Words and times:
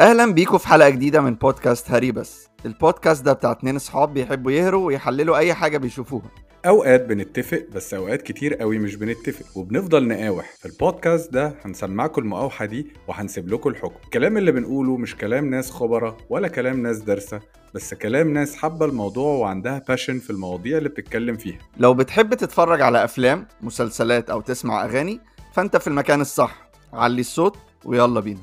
أهلا 0.00 0.32
بيكم 0.32 0.58
في 0.58 0.68
حلقة 0.68 0.88
جديدة 0.88 1.20
من 1.20 1.34
بودكاست 1.34 1.90
هري 1.90 2.12
بس. 2.12 2.48
البودكاست 2.66 3.24
ده 3.24 3.32
بتاع 3.32 3.50
اتنين 3.52 3.76
أصحاب 3.76 4.14
بيحبوا 4.14 4.52
يهروا 4.52 4.86
ويحللوا 4.86 5.36
أي 5.36 5.54
حاجة 5.54 5.78
بيشوفوها. 5.78 6.30
أوقات 6.66 7.04
بنتفق 7.06 7.66
بس 7.74 7.94
أوقات 7.94 8.22
كتير 8.22 8.54
قوي 8.54 8.78
مش 8.78 8.94
بنتفق 8.96 9.58
وبنفضل 9.58 10.08
نقاوح. 10.08 10.50
في 10.58 10.66
البودكاست 10.66 11.32
ده 11.32 11.54
هنسمعكم 11.64 12.22
المقاوحة 12.22 12.64
دي 12.64 12.86
وهنسيب 13.08 13.48
لكم 13.48 13.70
الحكم. 13.70 13.94
الكلام 14.04 14.36
اللي 14.36 14.52
بنقوله 14.52 14.96
مش 14.96 15.16
كلام 15.16 15.50
ناس 15.50 15.70
خبرة 15.70 16.16
ولا 16.30 16.48
كلام 16.48 16.82
ناس 16.82 16.98
دارسة 16.98 17.40
بس 17.74 17.94
كلام 17.94 18.32
ناس 18.32 18.56
حابة 18.56 18.86
الموضوع 18.86 19.36
وعندها 19.36 19.82
باشن 19.88 20.18
في 20.18 20.30
المواضيع 20.30 20.78
اللي 20.78 20.88
بتتكلم 20.88 21.36
فيها. 21.36 21.58
لو 21.76 21.94
بتحب 21.94 22.34
تتفرج 22.34 22.80
على 22.80 23.04
أفلام 23.04 23.46
مسلسلات 23.62 24.30
أو 24.30 24.40
تسمع 24.40 24.84
أغاني 24.84 25.20
فأنت 25.54 25.76
في 25.76 25.86
المكان 25.86 26.20
الصح. 26.20 26.68
علي 26.92 27.20
الصوت 27.20 27.56
ويلا 27.84 28.20
بينا. 28.20 28.40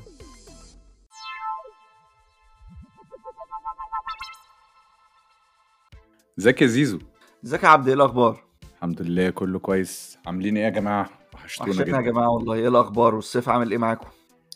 ازيك 6.38 6.62
يا 6.62 6.66
زيزو؟ 6.66 6.98
ازيك 7.44 7.62
يا 7.62 7.68
عبد؟ 7.68 7.88
إيه 7.88 7.94
الاخبار؟ 7.94 8.44
الحمد 8.76 9.02
لله 9.02 9.30
كله 9.30 9.58
كويس. 9.58 10.18
عاملين 10.26 10.56
إيه 10.56 10.64
يا 10.64 10.68
جماعة؟ 10.70 11.10
وحشتونا 11.34 11.70
وحشتنا 11.70 11.96
يا 11.96 12.02
جدا. 12.02 12.10
جماعة 12.12 12.28
والله. 12.30 12.54
إيه 12.54 12.68
الاخبار؟ 12.68 13.14
والصيف 13.14 13.48
عامل 13.48 13.70
إيه 13.70 13.78
معاكم؟ 13.78 14.08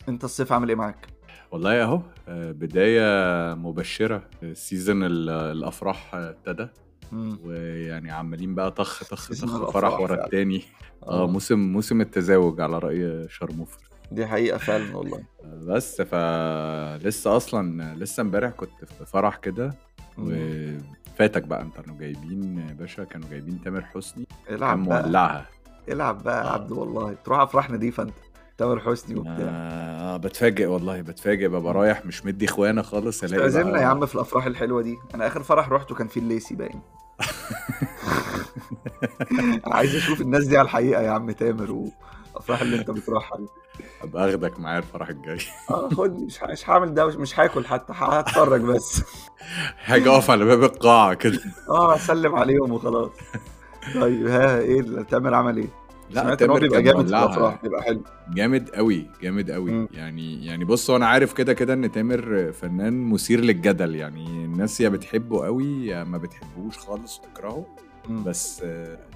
انت 0.08 0.24
الصيف 0.24 0.52
عامل 0.52 0.68
إيه 0.68 0.76
معاك؟ 0.76 1.06
والله 1.52 1.82
اهو 1.82 2.00
آه، 2.28 2.52
بداية 2.52 3.54
مبشرة. 3.54 4.22
سيزون 4.52 5.04
الافراح 5.04 6.14
آه، 6.14 6.30
ابتدى. 6.30 6.68
ويعني 7.44 8.10
عمالين 8.10 8.54
بقى 8.54 8.70
طخ 8.70 9.04
طخ 9.04 9.28
طخ 9.32 9.70
فرح 9.70 10.00
ورا. 10.00 10.24
التاني. 10.24 10.62
آه 11.06 11.26
موسم 11.26 11.58
موسم 11.58 12.00
التزاوج 12.00 12.60
على 12.60 12.78
رأي 12.78 13.26
شرموفر. 13.28 13.78
دي 14.12 14.26
حقيقة 14.26 14.58
فعلا 14.58 14.96
والله. 14.96 15.22
بس 15.68 16.02
فلسه 16.02 17.36
أصلا 17.36 17.94
لسه 17.94 18.20
امبارح 18.20 18.50
كنت 18.50 18.84
في 18.84 19.06
فرح 19.06 19.36
كده. 19.36 19.74
مم. 20.18 20.28
وفاتك 21.18 21.42
بقى 21.42 21.62
انت 21.62 21.80
كانوا 21.80 21.98
جايبين 21.98 22.58
يا 22.68 22.74
باشا 22.74 23.04
كانوا 23.04 23.28
جايبين 23.30 23.60
تامر 23.64 23.84
حسني 23.84 24.26
كان 24.46 24.54
العب 24.56 24.84
بقى. 24.88 25.02
مولعها. 25.02 25.46
العب 25.88 26.22
بقى 26.22 26.44
يا 26.46 26.50
عبد 26.50 26.72
والله. 26.72 27.12
تروح 27.24 27.40
افراح 27.40 27.70
نضيفة 27.70 28.02
انت 28.02 28.14
تامر 28.58 28.80
حسني 28.80 29.18
وبتاع. 29.18 29.36
آه 29.48 30.16
بتفاجئ 30.16 30.66
والله 30.66 31.00
بتفاجئ 31.00 31.48
ببقى 31.48 31.74
رايح 31.74 32.06
مش 32.06 32.26
مدي 32.26 32.44
اخوانا 32.46 32.82
خالص 32.82 33.24
الاقي 33.24 33.44
عزمنا 33.44 33.78
بقى- 33.78 33.82
يا 33.82 33.86
عم 33.86 34.06
في 34.06 34.14
الافراح 34.14 34.46
الحلوة 34.46 34.82
دي. 34.82 34.96
أنا 35.14 35.26
اخر 35.26 35.42
فرح 35.42 35.68
روحته 35.68 35.94
كان 35.94 36.06
فيه 36.08 36.20
الليسي 36.20 36.54
باين. 36.54 36.80
عايز 39.74 39.96
أشوف 39.96 40.20
الناس 40.20 40.46
دي 40.46 40.58
على 40.58 40.64
الحقيقة 40.64 41.02
يا 41.02 41.10
عم 41.10 41.30
تامر 41.30 41.70
والافراح 42.48 42.60
اللي 42.62 42.76
انت 42.80 42.90
بتروحها 42.90 43.38
دي. 43.38 43.46
ابقى 44.02 44.30
اخدك 44.30 44.60
معايا 44.60 44.78
الفرح 44.78 45.08
الجاي. 45.08 45.38
آه 45.70 45.88
خدني 45.88 46.26
مش 46.26 46.42
مش 46.42 46.70
هعمل 46.70 46.94
ده 46.94 47.06
مش 47.06 47.40
هاكل 47.40 47.66
حتى 47.66 47.92
هتفرج 47.96 48.60
بس. 48.60 49.02
حاجة 49.76 50.10
اقف 50.14 50.30
على 50.30 50.44
باب 50.44 50.62
القاعة 50.64 51.14
كده. 51.14 51.40
آه 51.68 51.94
اسلم 51.94 52.34
عليهم 52.34 52.72
وخلاص. 52.72 53.10
طيب 53.94 54.26
ها 54.26 54.58
إيه 54.58 55.02
تامر 55.02 55.34
عمل 55.34 55.56
إيه؟ 55.56 55.68
لا 56.10 56.22
سمعت 56.22 56.42
إن 56.42 56.50
هو 56.50 56.58
تامر 56.58 56.68
بيبقى 56.68 56.82
جامد 56.82 57.04
في. 57.04 57.08
الأفراح 57.08 57.62
بيبقى 57.62 57.82
حلو. 57.82 58.02
جامد 58.34 58.70
قوي 58.70 59.06
جامد 59.22 59.50
قوي. 59.50 59.70
مم. 59.70 59.88
يعني 59.92 60.46
يعني 60.46 60.64
بص 60.64 60.90
أنا 60.90 61.06
عارف 61.06 61.32
كده 61.32 61.52
كده 61.52 61.74
إن 61.74 61.92
تامر 61.92 62.52
فنان 62.52 63.10
مثير 63.10 63.40
للجدل. 63.40 63.94
يعني 63.94 64.26
الناس 64.26 64.80
يا 64.80 64.88
بتحبه 64.88 65.44
قوي 65.44 65.86
يا 65.86 66.04
ما 66.04 66.18
بتحبوش 66.18 66.78
خالص 66.78 67.20
وتكرهه 67.20 67.66
مم. 68.08 68.24
بس 68.24 68.62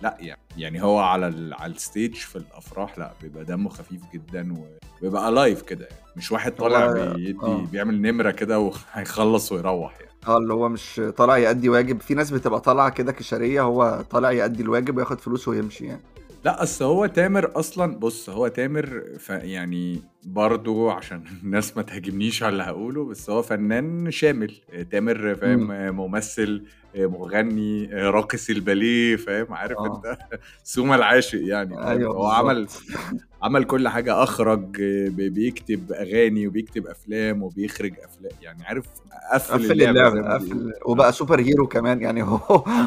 لا 0.02 0.16
يعني 0.20 0.40
يعني 0.56 0.82
هو 0.82 0.98
على 0.98 1.28
ال... 1.28 1.54
على 1.54 1.72
ال 1.72 1.79
stage 1.79 2.14
في 2.14 2.36
الأفراح 2.36 2.98
لا 2.98 3.12
بيبقى 3.22 3.44
دمه 3.44 3.68
خفيف 3.68 4.00
جدا 4.14 4.54
وبيبقى 5.00 5.32
live 5.32 5.62
كده 5.62 5.84
يعني 5.86 6.02
مش 6.16 6.32
واحد 6.32 6.52
طالع 6.52 7.12
بيدي 7.12 7.38
آه. 7.42 7.66
بيعمل 7.72 8.02
نمرة 8.02 8.30
كده 8.30 8.58
وهيخلص 8.58 9.52
ويروح 9.52 10.00
يعني 10.00 10.12
آه 10.28 10.38
اللي 10.38 10.54
هو 10.54 10.68
مش 10.68 11.00
طالع 11.16 11.36
يأدي 11.36 11.68
واجب 11.68 12.00
في 12.00 12.14
ناس 12.14 12.30
بتبقى 12.30 12.60
طالعة 12.60 12.90
كده 12.90 13.12
كشرية 13.12 13.62
هو 13.62 14.04
طالع 14.10 14.32
يأدي 14.32 14.62
الواجب 14.62 14.96
وياخد 14.96 15.20
فلوس 15.20 15.48
ويمشي 15.48 15.86
يعني 15.86 16.00
لا 16.44 16.62
أصل 16.62 16.84
هو 16.84 17.06
تامر 17.06 17.58
أصلا 17.58 17.98
بص 17.98 18.30
هو 18.30 18.48
تامر 18.48 19.02
ف 19.18 19.30
يعني 19.30 20.02
برضو 20.24 20.90
عشان 20.90 21.24
الناس 21.42 21.76
ما 21.76 21.82
تهاجمنيش 21.82 22.42
على 22.42 22.52
اللي 22.52 22.62
هقوله 22.62 23.04
بس 23.04 23.30
هو 23.30 23.42
فنان 23.42 24.10
شامل 24.10 24.54
تامر 24.90 25.34
فاهم 25.34 25.94
ممثل 25.96 26.66
مغني 26.94 27.86
راقص 27.86 28.50
الباليه 28.50 29.16
فاهم 29.16 29.52
عارف 29.54 29.78
آه. 29.78 29.86
أنت 29.96 30.18
سوما 30.64 30.94
العاشق 30.94 31.40
يعني؟ 31.42 31.88
أيوه 31.88 32.14
هو 32.14 32.26
عمل. 32.26 32.68
عمل 33.42 33.64
كل 33.64 33.88
حاجة 33.88 34.22
أخرج 34.22 34.76
بي- 35.08 35.28
بيكتب 35.30 35.92
أغاني 35.92 36.46
وبيكتب 36.46 36.86
أفلام 36.86 37.42
وبيخرج 37.42 37.92
افلام 38.04 38.32
يعني 38.42 38.64
عارف 38.64 38.84
قفل, 39.32 39.54
قفل 39.54 39.90
ما 40.20 40.34
قفل. 40.34 40.72
وبقى 40.86 41.12
super 41.12 41.40
hero 41.40 41.66
كمان 41.66 42.00
يعني 42.02 42.22
هو 42.28 42.36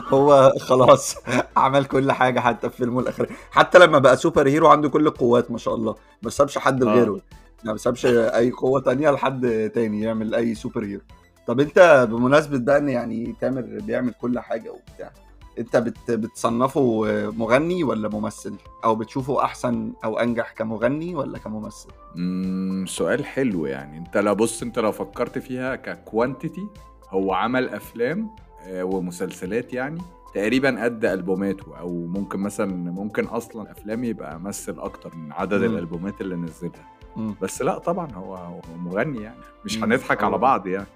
هو 0.07 0.53
خلاص 0.59 1.15
عمل 1.57 1.85
كل 1.85 2.11
حاجة 2.11 2.39
حتى 2.39 2.69
في 2.69 2.77
فيلمه 2.77 2.99
الأخير 2.99 3.29
حتى 3.51 3.79
لما 3.79 3.99
بقى 3.99 4.17
super 4.17 4.47
hero 4.47 4.67
عنده 4.67 4.89
كل 4.89 5.07
القوات 5.07 5.51
ما 5.51 5.57
شاء 5.57 5.75
الله 5.75 5.95
ما 6.23 6.29
سابش 6.29 6.57
حد 6.57 6.83
آه. 6.83 6.93
غيره 6.93 7.21
ما 7.63 7.77
سابش 7.77 8.05
أي 8.05 8.51
قوة 8.51 8.81
تانية 8.81 9.09
لحد 9.11 9.71
تاني 9.75 10.01
يعمل 10.01 10.35
أي 10.35 10.55
super 10.55 10.83
hero 10.85 11.01
طب 11.47 11.59
أنت 11.59 12.07
بمناسبة 12.11 12.57
بقى 12.57 12.77
إن 12.77 12.89
يعني 12.89 13.35
تامر 13.41 13.61
بيعمل 13.61 14.13
كل 14.21 14.39
حاجة 14.39 14.71
وبتاع 14.71 15.11
أنت 15.59 15.77
بت 15.77 16.11
بتصنفه 16.11 17.03
مغني 17.37 17.83
ولا 17.83 18.09
ممثل؟ 18.09 18.55
أو 18.83 18.95
بتشوفه 18.95 19.43
أحسن 19.43 19.93
أو 20.03 20.19
أنجح 20.19 20.51
كمغني 20.51 21.15
ولا 21.15 21.37
كممثل؟ 21.37 21.89
مم، 22.15 22.85
سؤال 22.87 23.25
حلو 23.25 23.65
يعني 23.65 23.97
انت 23.97 24.17
لو 24.17 24.35
بص 24.35 24.61
انت 24.61 24.79
لو 24.79 24.91
فكرت 24.91 25.37
فيها 25.39 25.75
ك 25.75 25.85
quantity 25.85 26.67
هو 27.09 27.33
عمل 27.33 27.69
أفلام 27.69 28.29
آه، 28.67 28.83
ومسلسلات 28.83 29.73
يعني 29.73 30.01
تقريبا 30.33 30.83
قد 30.83 31.05
ألبوماته 31.05 31.77
أو 31.79 31.89
ممكن 32.07 32.39
مثلا 32.39 32.91
ممكن 32.91 33.25
أصلا 33.25 33.71
أفلام 33.71 34.03
يبقى 34.03 34.39
مثل 34.39 34.79
أكتر 34.79 35.15
من 35.15 35.31
عدد 35.31 35.63
مم. 35.63 35.65
الألبومات 35.73 36.21
اللي 36.21 36.35
نزلها 36.35 36.89
مم. 37.15 37.35
بس 37.41 37.61
لا 37.61 37.77
طبعا 37.77 38.11
هو 38.11 38.35
هو 38.35 38.61
مغني 38.77 39.21
يعني 39.23 39.37
مش. 39.65 39.77
هنضحك 39.83 40.23
على 40.23 40.37
بعض 40.37 40.67
يعني 40.67 40.87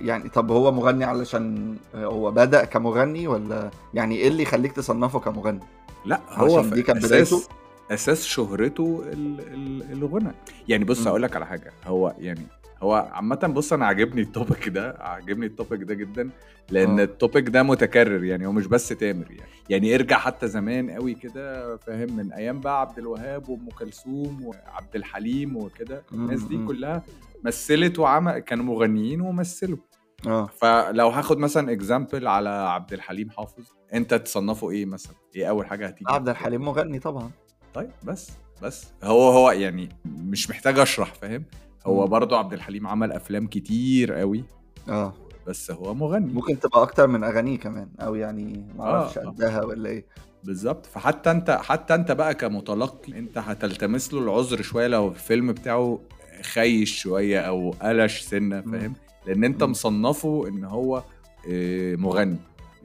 يعني 0.00 0.28
طب 0.28 0.50
هو 0.50 0.72
مغني 0.72 1.04
علشان 1.04 1.76
هو 1.94 2.30
بدأ 2.30 2.64
كمغني 2.64 3.28
ولا 3.28 3.70
يعني 3.94 4.16
إيه 4.16 4.28
اللي 4.28 4.42
يخليك 4.42 4.72
تصنفه 4.72 5.20
كمغني؟ 5.20 5.60
لا 6.04 6.20
هو 6.30 6.58
عشان 6.58 6.70
دي 6.70 6.82
كانت 6.82 7.04
بدايته؟ 7.04 7.42
أساس 7.90 8.24
شهرته 8.26 9.02
ال- 9.12 9.40
ال- 9.54 9.92
الغنى. 9.92 10.32
يعني 10.68 10.84
بص 10.84 11.00
مم. 11.00 11.08
أقول 11.08 11.22
لك 11.22 11.36
على 11.36 11.46
حاجة. 11.46 11.72
هو 11.86 12.14
يعني 12.18 12.46
هو 12.82 13.08
عامة 13.12 13.36
بص 13.54 13.72
أنا 13.72 13.86
عاجبني 13.86 14.20
ال 14.22 14.30
topic 14.30 14.68
ده 14.68 14.96
عاجبني 15.00 15.46
ال 15.46 15.52
topic 15.52 15.82
ده 15.82 15.94
جدا 15.94 16.30
لأن 16.70 17.00
آه. 17.00 17.04
ال 17.04 17.11
topic 17.11 17.48
ده 17.48 17.62
متكرر 17.62 18.24
يعني 18.24 18.46
هو 18.46 18.52
مش 18.52 18.66
بس 18.66 18.88
تامر 18.88 19.30
يعني. 19.30 19.50
يعني 19.70 19.94
ارجع 19.94 20.18
حتى 20.18 20.48
زمان 20.48 20.90
قوي 20.90 21.14
كده 21.14 21.76
فاهم 21.76 22.16
من 22.16 22.32
أيام 22.32 22.60
بقى 22.60 22.80
عبد 22.80 22.98
الوهاب 22.98 23.48
وأم 23.48 23.68
كلثوم 23.78 24.44
وعبد 24.44 24.96
الحليم 24.96 25.56
وكده 25.56 26.02
الناس 26.12 26.42
دي. 26.42 26.64
كلها 26.66 27.02
مثلت 27.44 27.98
وعمل 27.98 28.38
كانوا 28.38 28.64
مغنيين 28.64 29.20
ومثلوا. 29.20 29.78
آه. 30.26 30.46
فلو 30.46 31.08
هاخد 31.08 31.38
مثلا 31.38 31.72
اكزامبل 31.72 32.26
على 32.28 32.48
عبد 32.48 32.92
الحليم 32.92 33.30
حافظ 33.30 33.64
أنت 33.94 34.14
تصنفه 34.14 34.70
إيه 34.70 34.86
مثلا؟ 34.86 35.14
إيه 35.36 35.48
أول 35.48 35.66
حاجة 35.66 35.86
هتيجي؟ 35.86 36.04
عبد 36.12 36.28
الحليم 36.28 36.64
مغني 36.64 36.98
طبعا. 36.98 37.30
طيب 37.76 37.90
بس 38.04 38.30
بس. 38.62 38.86
هو 39.04 39.30
هو 39.30 39.50
يعني 39.50 39.88
مش 40.04 40.50
محتاج 40.50 40.78
أشرح 40.78 41.14
فاهم؟ 41.14 41.44
هو 41.86 42.04
مم. 42.04 42.10
برضو 42.10 42.36
عبد 42.36 42.52
الحليم 42.52 42.86
عمل 42.86 43.12
أفلام 43.12 43.46
كتير 43.46 44.12
قوي 44.12 44.44
آه. 44.88 45.12
بس 45.46 45.70
هو 45.70 45.94
مغني. 45.94 46.32
ممكن 46.32 46.60
تبقى 46.60 46.82
أكتر 46.82 47.06
من 47.06 47.24
أغانيه 47.24 47.58
كمان 47.58 47.88
أو 48.00 48.14
يعني 48.14 48.66
ما 48.78 48.84
أعرفش 48.84 49.18
آه، 49.18 49.22
آه. 49.22 49.24
قدها 49.26 49.64
ولا 49.64 49.88
إيه. 49.88 50.06
بالظبط. 50.44 50.86
فحتى 50.86 51.30
أنت 51.30 51.50
حتى 51.50 51.94
أنت 51.94 52.12
بقى 52.12 52.34
كمتلقي 52.34 53.18
أنت 53.18 53.38
هتلتمس 53.38 54.14
له 54.14 54.20
العذر 54.20 54.62
شوية 54.62 54.86
لو 54.86 55.08
الفيلم 55.08 55.52
بتاعه 55.52 55.98
خيش 56.42 57.00
شوية 57.02 57.40
أو 57.40 57.70
قلش 57.82 58.20
سنة. 58.20 58.60
فاهم؟ 58.60 58.94
لأن 59.26 59.44
أنت. 59.44 59.62
مصنفه 59.62 60.48
إن 60.48 60.64
هو 60.64 61.02
آه، 61.50 61.96
مغني. 61.96 62.36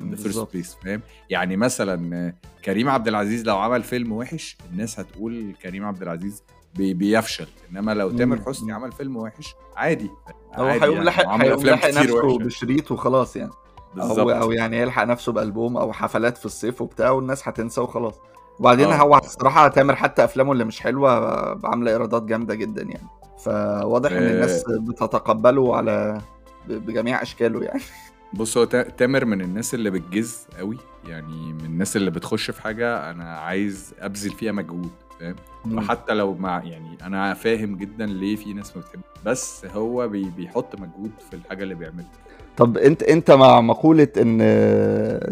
بالظبط. 0.10 0.58
place 0.58 0.84
فاهم 0.86 1.02
يعني 1.30 1.58
مثلا 1.58 2.16
آه، 2.16 2.34
كريم 2.66 2.90
عبد 2.90 3.08
العزيز 3.08 3.46
لو 3.46 3.58
عمل 3.58 3.84
فيلم 3.84 4.12
وحش 4.12 4.58
الناس 4.72 5.00
هتقول 5.00 5.54
كريم 5.64 5.86
عبد 5.86 6.02
العزيز 6.02 6.44
بي- 6.76 6.94
بيفشل 6.94 7.48
إنما 7.72 7.94
لو. 7.94 8.12
تامر 8.12 8.42
حسني. 8.48 8.72
عمل 8.74 8.92
فيلم 8.92 9.18
وحش 9.18 9.56
عادي 9.76 10.10
هو 10.56 10.66
هيقوم 10.66 11.08
يعني، 11.08 11.28
وعمل 11.28 11.46
هيقوم 11.46 11.76
كتير 11.76 11.76
نفسه. 12.04 12.38
بشريط 12.38 12.92
وخلاص 12.92 13.36
يعني 13.36 13.52
أو 13.52 14.08
بالظبط 14.08 14.30
أو 14.30 14.52
يعني 14.52 14.78
يلحق 14.78 15.04
نفسه 15.04 15.32
بألبوم 15.32 15.78
أو 15.78 15.94
حفلات 15.94 16.38
في 16.38 16.46
الصيف 16.46 16.82
وبتاع 16.82 17.10
والناس 17.10 17.48
هتنسى 17.48 17.82
وخلاص 17.82 18.16
وبعدين 18.60 18.88
آه. 18.92 18.96
هو 18.96 19.18
الصراحة 19.18 19.68
تامر 19.68 19.96
حتى 19.96 20.24
أفلامه 20.24 20.52
اللي 20.52 20.64
مش 20.64 20.80
حلوة 20.80 21.12
عامله 21.68 21.92
إيرادات 21.92 22.24
جامدة 22.24 22.56
جدا 22.56 22.82
يعني 22.84 23.08
فواضح 23.44 24.12
إن 24.12 24.18
آه. 24.24 24.32
الناس 24.32 24.64
بتتقبله 24.70 25.76
على 25.78 26.22
بجميع 26.68 27.22
أشكاله 27.22 27.64
يعني 27.64 27.82
بص 28.34 28.58
هو 28.58 28.64
تا- 28.64 28.90
تامر 28.90 29.26
من 29.26 29.42
الناس 29.42 29.74
اللي 29.74 29.90
بتجز 29.90 30.48
قوي 30.58 30.78
يعني 31.08 31.54
من 31.54 31.66
الناس 31.66 31.96
اللي 31.96 32.12
بتخش 32.12 32.52
في 32.52 32.62
حاجة 32.62 33.12
أنا 33.12 33.24
عايز 33.38 33.94
أبذل 34.00 34.32
فيها 34.32 34.52
مجهود 34.52 34.90
فاهم؟ 35.20 35.36
مم. 35.66 35.78
وحتى 35.78 36.14
لو 36.14 36.34
مع 36.34 36.64
يعني 36.64 36.98
أنا 37.04 37.34
فاهم 37.34 37.76
جدا 37.76 38.06
ليه 38.06 38.36
في 38.36 38.54
ناس 38.54 38.76
ما 38.78 38.82
بتحب 38.82 39.02
بس 39.26 39.66
هو 39.66 40.08
بي 40.08 40.24
بيحط 40.38 40.76
مجهود 40.80 41.12
في 41.30 41.36
الحاجة 41.36 41.64
اللي 41.64 41.76
بيعملها. 41.76 42.10
طب 42.58 42.78
انت 42.78 43.04
أنت 43.04 43.32
مع 43.32 43.62
مقولة 43.62 44.08
إن 44.18 44.40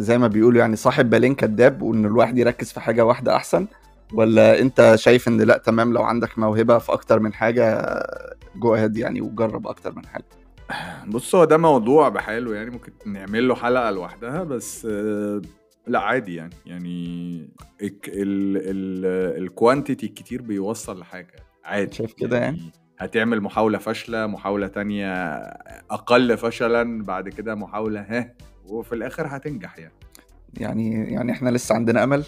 زي 0.01 0.17
ما 0.17 0.27
بيقولوا 0.27 0.59
يعني 0.59 0.75
صاحب 0.75 1.09
بالين 1.09 1.35
كذاب 1.35 1.81
وإن 1.81 2.05
الواحد 2.05 2.37
يركز 2.37 2.71
في 2.71 2.79
حاجة 2.79 3.05
واحدة 3.05 3.35
أحسن؟ 3.35 3.67
ولا 4.13 4.59
أنت 4.59 4.93
شايف 4.95 5.27
إن 5.27 5.41
لأ 5.41 5.57
تمام 5.57 5.93
لو 5.93 6.03
عندك 6.03 6.39
موهبة 6.39 6.77
في 6.77 6.91
أكتر 6.93 7.19
من 7.19 7.33
حاجة 7.33 7.85
جو 8.55 8.75
اهيد 8.75 8.97
يعني 8.97 9.21
وجرب 9.21 9.67
أكتر 9.67 9.95
من 9.95 10.05
حاجة؟ 10.05 10.25
بص 11.07 11.35
هو 11.35 11.45
ده 11.45 11.57
موضوع 11.57 12.09
بحاله 12.09 12.55
يعني 12.55 12.69
ممكن 12.69 12.91
نعمل 13.05 13.47
له 13.47 13.55
حلقة 13.55 13.91
لوحدها 13.91 14.43
بس 14.43 14.87
آه، 14.91 15.41
لا 15.87 15.99
عادي 15.99 16.35
يعني. 16.35 16.53
يعني 16.65 17.49
الكوانتيتي 19.37 20.05
الكتير 20.05 20.41
بيوصل 20.41 20.99
لحاجة 20.99 21.35
عادي 21.63 21.95
شايف 21.95 22.13
كده 22.13 22.37
يعني؟ 22.37 22.71
هتعمل 22.99 23.41
محاولة 23.41 23.77
فاشلة 23.77 24.27
محاولة 24.27 24.67
تانية 24.67 25.13
أقل 25.91 26.37
فشلا 26.37 27.03
بعد 27.03 27.29
كده 27.29 27.55
محاولة 27.55 28.01
ها 28.01 28.33
وفي 28.65 28.95
الآخر 28.95 29.27
هتنجح 29.27 29.79
يعني. 29.79 29.93
يعني 30.57 31.13
يعني 31.13 31.31
إحنا 31.31 31.49
لسه 31.49 31.75
عندنا 31.75 32.03
أمل؟ 32.03 32.23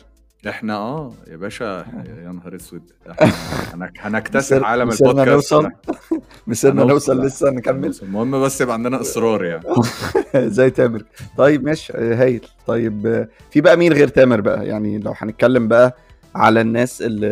إحنا 0.48 0.76
آه 0.76 1.14
يا 1.28 1.38
باشا 1.38 1.86
يا 2.24 2.32
نهار 2.32 2.56
أسود. 2.56 2.82
إحنا 3.12 3.32
هنك- 3.74 3.98
هنكتسح 4.00 4.38
مسير- 4.56 4.64
عالم 4.66 4.90
البودكاست 4.92 5.30
نوصل. 5.54 5.70
مسيرنا. 6.48 6.84
نوصل 6.84 7.22
لسه 7.22 7.50
نكمل؟ 7.50 7.96
المهم 8.02 8.42
بس 8.44 8.62
يبقى 8.62 8.74
عندنا 8.74 9.02
إصرار 9.02 9.46
يعني. 9.46 9.64
زي 10.56 10.70
تامر. 10.70 11.04
طيب 11.38 11.64
ماشي. 11.64 11.94
هايل. 11.94 12.48
طيب 12.68 13.28
في 13.52 13.62
بقى 13.62 13.78
مين 13.78 13.94
غير 13.94 14.08
تامر 14.08 14.42
بقى؟ 14.42 14.68
يعني 14.68 14.98
لو 15.00 15.14
هنتكلم 15.18 15.68
بقى 15.68 15.98
على 16.36 16.62
الناس 16.62 17.02
اللي 17.02 17.28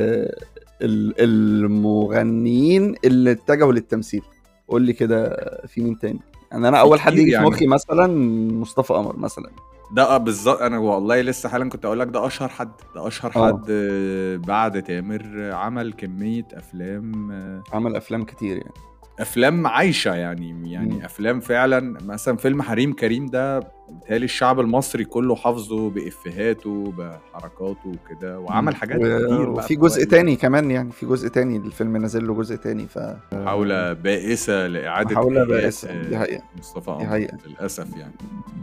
ال- 0.82 1.14
المغنيين 1.20 2.96
اللي 3.06 3.32
اتجهوا 3.32 3.74
للتمثيل. 3.74 4.22
قول 4.68 4.82
لي 4.82 4.94
كده 4.94 5.30
في 5.68 5.82
مين 5.82 6.00
تاني؟ 6.00 6.20
يعني 6.52 6.68
أنا 6.68 6.78
أول 6.80 7.00
حد 7.00 7.14
يجي 7.14 7.26
في 7.26 7.32
يعني. 7.32 7.48
مخي 7.48 7.68
مثلا 7.68 8.08
مصطفى 8.54 8.94
قمر 8.94 9.18
مثلا. 9.18 9.50
ده 9.92 10.04
آه 10.04 10.18
بالظبط 10.18 10.62
أنا 10.62 10.78
والله 10.78 11.22
لسه 11.22 11.50
حالا 11.50 11.70
كنت 11.70 11.86
أقول 11.86 12.00
لك 12.00 12.08
ده 12.08 12.28
أشهر 12.28 12.50
حد 12.50 12.72
ده 12.96 13.08
أشهر 13.08 13.32
آه. 13.36 13.48
حد 13.48 13.66
آه، 13.70 14.36
بعد 14.38 14.84
تامر 14.84 15.52
عمل 15.54 15.94
كمية 15.94 16.48
أفلام 16.54 17.32
آه، 17.32 17.64
عمل 17.74 17.96
أفلام 17.96 18.24
كتير 18.24 18.58
يعني 18.58 18.74
أفلام 19.20 19.68
عايشة 19.68 20.16
يعني 20.16 20.72
يعني 20.72 20.96
مم. 20.96 21.02
أفلام 21.02 21.40
فعلا 21.40 21.98
مثلا 22.06 22.38
فيلم 22.38 22.62
حريم 22.62 22.94
كريم 22.94 23.26
ده 23.26 23.60
بيتهيألي 23.90 24.26
الشعب 24.26 24.60
المصري 24.60 25.06
كله 25.06 25.36
حافظه 25.36 25.90
بافهاته 25.90 26.94
بحركاته 26.98 27.90
وكده 28.06 28.40
وعمل 28.40 28.76
حاجات 28.76 28.98
و- 29.00 29.26
كتير 29.26 29.50
وفي 29.50 29.76
جزء. 29.76 30.04
تاني 30.06 30.36
كمان 30.36 30.72
يعني 30.72 30.92
في 30.92 31.06
جزء 31.06 31.28
تاني 31.28 31.58
الفيلم 31.58 31.98
نازل 31.98 32.28
له 32.28 32.34
جزء 32.34 32.56
تاني 32.56 32.88
ف 32.88 33.00
محاولة 33.34 33.94
بائسة 33.94 34.68
لإعادة 34.68 35.12
محاولة 35.12 35.44
بائسة، 35.44 36.02
دي 36.02 36.18
حقيقة. 36.18 36.44
مصطفى 36.60 36.96
دي 37.00 37.08
حقيقة. 37.08 37.38
للأسف 37.48 37.98
يعني 37.98 38.14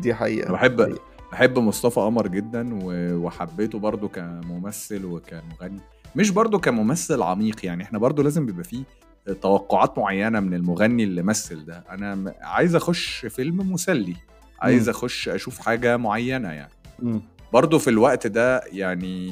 دي 0.00 0.14
حقيقة 0.14 0.52
بحب 0.52 0.82
حقيقة. 0.82 0.98
بحب 1.32 1.58
مصطفى 1.58 2.00
قمر 2.00 2.26
جدا 2.28 2.78
وحبيته 3.24 3.78
برضو 3.78 4.08
كممثل 4.08 5.04
وكمغني 5.04 5.80
مش 6.16 6.30
برضو 6.30 6.58
كممثل 6.58 7.22
عميق 7.22 7.66
يعني 7.66 7.82
إحنا 7.82 7.98
برضو 7.98 8.22
لازم 8.22 8.46
بيبقى 8.46 8.64
فيه 8.64 8.82
توقعات 9.42 9.98
معينة 9.98 10.40
من 10.40 10.54
المغني 10.54 11.04
اللي 11.04 11.22
مثل 11.22 11.64
ده 11.64 11.84
أنا 11.90 12.14
م- 12.14 12.32
عايز 12.40 12.74
أخش 12.76 13.26
فيلم 13.26 13.72
مسلي 13.72 14.16
عايز 14.60 14.88
مم. 14.88 14.94
أخش 14.94 15.28
أشوف 15.28 15.58
حاجة 15.58 15.96
معينة 15.96 16.48
يعني. 16.52 16.72
برضه 17.52 17.78
في 17.78 17.90
الوقت 17.90 18.26
ده 18.26 18.60
يعني. 18.72 19.26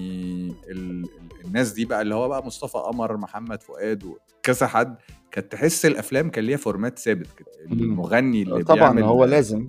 ال- 0.71 1.07
الناس 1.45 1.73
دي 1.73 1.85
بقى 1.85 2.03
اللي 2.03 2.15
هو 2.15 2.29
بقى 2.29 2.47
مصطفى 2.47 2.79
قمر 2.79 3.17
محمد 3.17 3.63
فؤاد 3.63 4.05
وكذا 4.05 4.67
حد 4.67 4.97
كانت 5.31 5.53
تحس 5.53 5.87
الأفلام 5.87 6.31
كان 6.31 6.45
ليها 6.45 6.57
فورمات 6.57 6.99
ثابت 6.99 7.27
كده 7.39 7.47
المغني 7.73 8.43
اللي 8.43 8.65
طبعا 8.65 8.79
بيعمل 8.79 9.03
هو 9.03 9.25
لازم 9.25 9.69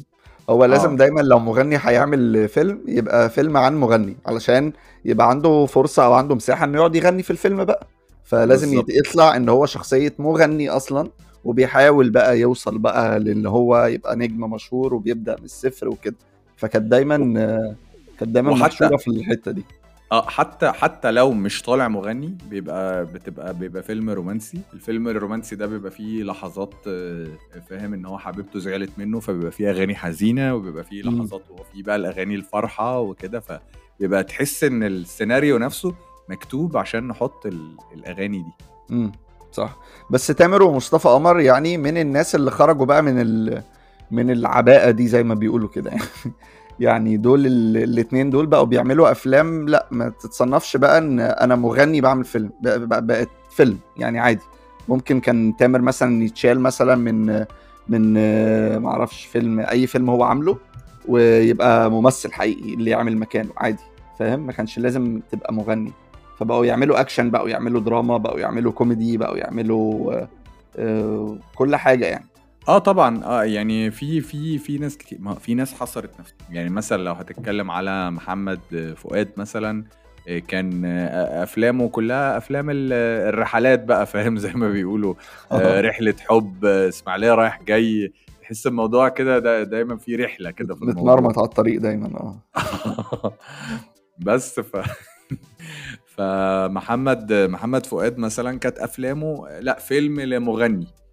هو 0.49 0.65
لازم 0.65 0.89
آه. 0.91 0.95
دايما 0.95 1.21
لو 1.21 1.39
مغني 1.39 1.77
هيعمل 1.81 2.47
فيلم 2.49 2.81
يبقى 2.87 3.29
فيلم 3.29 3.57
عن 3.57 3.75
مغني 3.79 4.17
علشان 4.25 4.73
يبقى 5.05 5.29
عنده 5.29 5.65
فرصة 5.65 6.05
أو 6.05 6.13
عنده 6.13 6.35
مساحة 6.35 6.65
إنه 6.65 6.77
يقعد 6.77 6.95
يغني 6.95 7.23
في 7.23 7.31
الفيلم 7.31 7.63
بقى 7.63 7.87
فلازم 8.23 8.69
بالظبط. 8.69 8.89
يطلع 8.89 9.35
إن 9.35 9.49
هو 9.49 9.65
شخصية 9.65 10.13
مغني 10.19 10.69
أصلا 10.69 11.09
وبيحاول 11.43 12.09
بقى 12.09 12.39
يوصل 12.39 12.77
بقى 12.77 13.19
للي 13.19 13.49
هو 13.49 13.85
يبقى 13.85 14.15
نجم 14.15 14.39
مشهور 14.51 14.93
وبيبدأ 14.93 15.35
من 15.39 15.45
الصفر 15.45 15.87
وكده 15.87 16.15
فكانت 16.57 16.85
دايما 16.91 17.39
آه، 17.39 17.75
كانت 18.19 18.31
دايما 18.31 18.51
وحتى- 18.55 18.59
محشورة 18.61 18.97
في 18.97 19.07
الحتة 19.07 19.51
دي 19.51 19.63
آه 20.15 20.29
حتى 20.29 20.71
حتى 20.71 21.11
لو 21.11 21.31
مش 21.31 21.61
طالع 21.61 21.87
مغني 21.87 22.37
بيبقى 22.49 23.05
بتبقى 23.05 23.53
بيبقى 23.53 23.83
فيلم 23.83 24.09
رومانسي. 24.09 24.59
الفيلم 24.73 25.07
الرومانسي 25.07 25.55
ده 25.55 25.65
بيبقى 25.67 25.91
فيه 25.91 26.23
لحظات 26.23 26.73
آه، 26.87 27.27
فاهم 27.69 27.93
إن 27.93 28.05
هو 28.05 28.17
حبيبته 28.17 28.59
زعلت 28.59 28.89
منه 28.97 29.19
فبيبقى 29.19 29.51
فيه 29.51 29.69
أغاني 29.69 29.95
حزينة 29.95 30.55
وبيبقى 30.55 30.83
فيه. 30.83 31.01
لحظات 31.03 31.41
وهو 31.49 31.63
فيه 31.73 31.83
بقى 31.83 31.95
الأغاني 31.95 32.35
الفرحة 32.35 32.99
وكده. 32.99 33.39
فبيبقى 33.99 34.23
تحس 34.23 34.63
إن 34.63 34.83
السيناريو 34.83 35.57
نفسه 35.57 35.93
مكتوب 36.29 36.77
عشان 36.77 37.07
نحط 37.07 37.45
ال- 37.45 37.77
الأغاني 37.93 38.37
دي. 38.37 38.51
امم 38.91 39.11
صح. 39.51 39.77
بس 40.11 40.27
تامر 40.27 40.63
ومصطفى 40.63 41.07
قمر 41.09 41.39
يعني 41.39 41.77
من 41.77 41.97
الناس 41.97 42.35
اللي 42.35 42.51
خرجوا 42.51 42.85
بقى 42.85 43.03
من 43.03 43.21
ال... 43.21 43.61
من 44.11 44.31
العباءة 44.31 44.91
دي 44.91 45.07
زي 45.07 45.23
ما 45.23 45.33
بيقولوا 45.33 45.69
كده 45.69 45.89
يعني. 45.91 46.01
يعني 46.79 47.17
دول 47.17 47.45
ال- 47.45 47.77
الاتنين 47.77 48.29
دول 48.29 48.45
بقوا 48.45 48.63
بيعملوا 48.65 49.11
أفلام 49.11 49.69
لا 49.69 49.87
ما 49.91 50.09
تتصنفش 50.09 50.77
بقى 50.77 50.97
إن 50.97 51.19
أنا 51.19 51.55
مغني 51.55 52.01
بعمل 52.01 52.23
فيلم 52.25 52.49
بقت 52.61 53.29
فيلم 53.51 53.77
يعني 53.97 54.19
عادي. 54.19 54.41
ممكن 54.87 55.19
كان 55.19 55.55
تامر 55.57 55.81
مثلا 55.81 56.23
يتشال 56.23 56.59
مثلا 56.59 56.95
من 56.95 57.45
من 57.89 58.15
آه، 58.17 58.77
معرفش 58.77 59.25
فيلم 59.25 59.59
أي 59.59 59.87
فيلم 59.87 60.09
هو 60.09 60.23
عامله 60.23 60.57
ويبقى 61.07 61.91
ممثل 61.91 62.31
حقيقي 62.33 62.73
اللي 62.73 62.91
يعمل 62.91 63.17
مكانه 63.17 63.49
عادي 63.57 63.83
فاهم؟ 64.19 64.39
ما 64.39 64.51
كانش 64.51 64.79
لازم 64.79 65.19
تبقى 65.31 65.53
مغني. 65.53 65.91
فبقوا 66.39 66.65
يعملوا 66.65 66.99
أكشن 66.99 67.31
بقوا 67.31 67.49
يعملوا 67.49 67.81
دراما 67.81 68.17
بقوا 68.17 68.39
يعملوا 68.39 68.71
كوميدي 68.71 69.17
بقوا 69.17 69.37
يعملوا 69.37 70.13
آه، 70.13 70.27
آه، 70.77 71.37
كل 71.55 71.75
حاجة 71.75 72.05
يعني. 72.05 72.25
آه 72.67 72.77
طبعا. 72.77 73.23
آه 73.25 73.43
يعني 73.43 73.91
في 73.91 74.21
في 74.21 74.57
في 74.57 74.77
ناس 74.77 74.97
كتير 74.97 75.17
ما 75.21 75.33
في 75.35 75.53
ناس 75.53 75.73
حصرت 75.73 76.19
نفسها 76.19 76.35
يعني 76.51 76.69
مثلا 76.69 77.03
لو 77.03 77.13
هتتكلم 77.13 77.71
على 77.71 78.11
محمد 78.11 78.93
فؤاد 78.97 79.29
مثلا 79.37 79.83
آه، 80.27 80.39
كان 80.39 80.85
آه، 80.85 81.43
أفلامه 81.43 81.89
كلها 81.89 82.37
أفلام 82.37 82.69
ال- 82.69 82.93
الرحلات 83.33 83.83
بقى 83.83 84.05
فاهم؟ 84.05 84.37
زي 84.45 84.53
ما 84.53 84.69
بيقولوا. 84.69 85.13
آه، 85.51 85.81
رحلة 85.81 86.15
حب 86.29 86.65
آه، 86.65 86.87
إسماعيلية 86.89 87.33
رايح 87.35 87.63
جاي. 87.63 88.13
تحس 88.41 88.67
الموضوع 88.67 89.09
كده 89.09 89.39
دا 89.39 89.63
دايما 89.63 89.97
في 89.97 90.15
رحلة 90.15 90.51
كده 90.51 90.75
في 90.75 90.81
الموضوع. 90.81 91.13
متمرمط 91.15 91.37
على 91.39 91.45
الطريق 91.45 91.81
دايما 91.81 92.07
آه. 92.07 92.41
بس 94.25 94.59
ف 94.59 94.77
فمحمد 96.15 97.33
محمد 97.33 97.85
فؤاد 97.85 98.17
مثلا 98.17 98.59
كانت 98.59 98.77
أفلامه 98.79 99.59
لأ 99.59 99.79
فيلم 99.79 100.19
لمغني. 100.21 100.87
آه، 100.87 101.04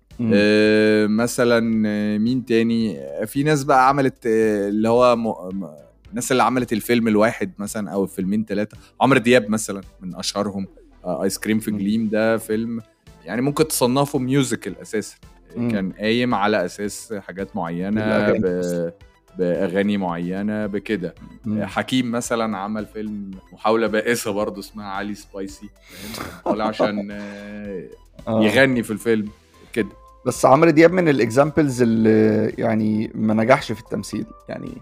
مثلا 1.09 1.89
آه، 1.89 2.19
مين 2.19 2.45
تاني 2.45 2.99
آه، 2.99 3.25
في 3.25 3.43
ناس 3.43 3.65
بقى 3.65 3.89
عملت 3.89 4.27
آه، 4.27 4.69
اللي 4.69 4.89
هو 4.89 5.17
م... 5.17 5.29
م... 5.61 5.71
الناس 6.11 6.33
اللي 6.33 6.43
عملت 6.43 6.73
الفيلم 6.73 7.09
الواحد 7.09 7.53
مثلا 7.59 7.91
أو 7.91 8.05
الفيلمين 8.05 8.45
ثلاثة 8.45 8.77
عمرو 9.01 9.19
دياب 9.19 9.51
مثلا 9.51 9.81
من 10.01 10.15
أشهرهم 10.15 10.67
آه، 11.05 11.23
آيس 11.23 11.39
كريم 11.39 11.59
في. 11.59 11.71
جليم 11.71 12.09
ده 12.09 12.37
فيلم 12.37 12.81
يعني 13.25 13.43
ممكن 13.43 13.69
تصنفه 13.69 14.19
musical 14.19 14.81
أساسا. 14.81 15.17
كان 15.55 15.93
قايم 15.93 16.35
على 16.35 16.65
أساس 16.65 17.15
حاجات 17.15 17.57
معينة 17.57 18.33
ب... 18.33 18.93
بأغاني 19.39 19.97
معينة 19.97 20.67
بكده. 20.67 21.15
حكيم 21.61 22.11
مثلا 22.11 22.59
عمل 22.59 22.87
فيلم 22.87 23.31
محاولة 23.53 23.87
بائسة 23.87 24.31
برضه 24.31 24.61
اسمها 24.61 24.87
علي 24.87 25.15
سبايسي؟ 25.15 25.69
طالع 26.45 26.65
عشان 26.67 27.09
آه، 27.11 27.85
آه. 28.29 28.45
يغني 28.45 28.83
في 28.83 28.91
الفيلم 28.91 29.29
كده 29.73 29.89
بس 30.27 30.47
عمرو 30.47 30.71
دياب 30.71 30.93
من 30.93 31.09
الاكزامبلز 31.09 31.83
اللي 31.83 32.49
يعني 32.59 33.11
ما 33.15 33.35
نجحش 33.35 33.73
في 33.73 33.81
التمثيل 33.81 34.27
يعني 34.49 34.73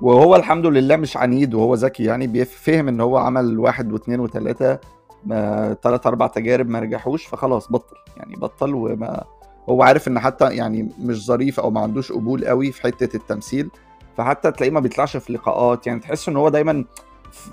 وهو 0.00 0.36
الحمد 0.36 0.66
لله 0.66 0.96
مش 0.96 1.16
عنيد 1.16 1.54
وهو 1.54 1.74
ذكي 1.74 2.04
يعني 2.04 2.26
بيفهم 2.26 2.88
إن 2.88 3.00
هو 3.00 3.16
عمل 3.16 3.58
واحد 3.58 3.92
واثنين 3.92 4.20
وثلاثة 4.20 4.78
ما 5.26 5.76
ثلاث 5.82 6.06
أربع 6.06 6.26
تجارب 6.26 6.68
ما 6.68 6.80
نجحوش 6.80 7.26
فخلاص 7.26 7.72
بطل 7.72 7.96
يعني 8.16 8.36
بطل 8.36 8.74
وما 8.74 9.24
هو 9.68 9.82
عارف 9.82 10.08
إن 10.08 10.18
حتى 10.18 10.56
يعني 10.56 10.88
مش 11.00 11.26
ظريف 11.26 11.60
أو 11.60 11.70
ما 11.70 11.80
عندوش 11.80 12.12
قبول 12.12 12.44
قوي 12.44 12.72
في 12.72 12.82
حتة 12.82 13.16
التمثيل 13.16 13.70
فحتى 14.16 14.50
تلاقيه 14.50 14.72
ما 14.72 14.80
بيطلعش 14.80 15.16
في 15.16 15.32
لقاءات 15.32 15.86
يعني 15.86 16.00
تحس 16.00 16.28
إن 16.28 16.36
هو 16.36 16.48
دايما 16.48 16.84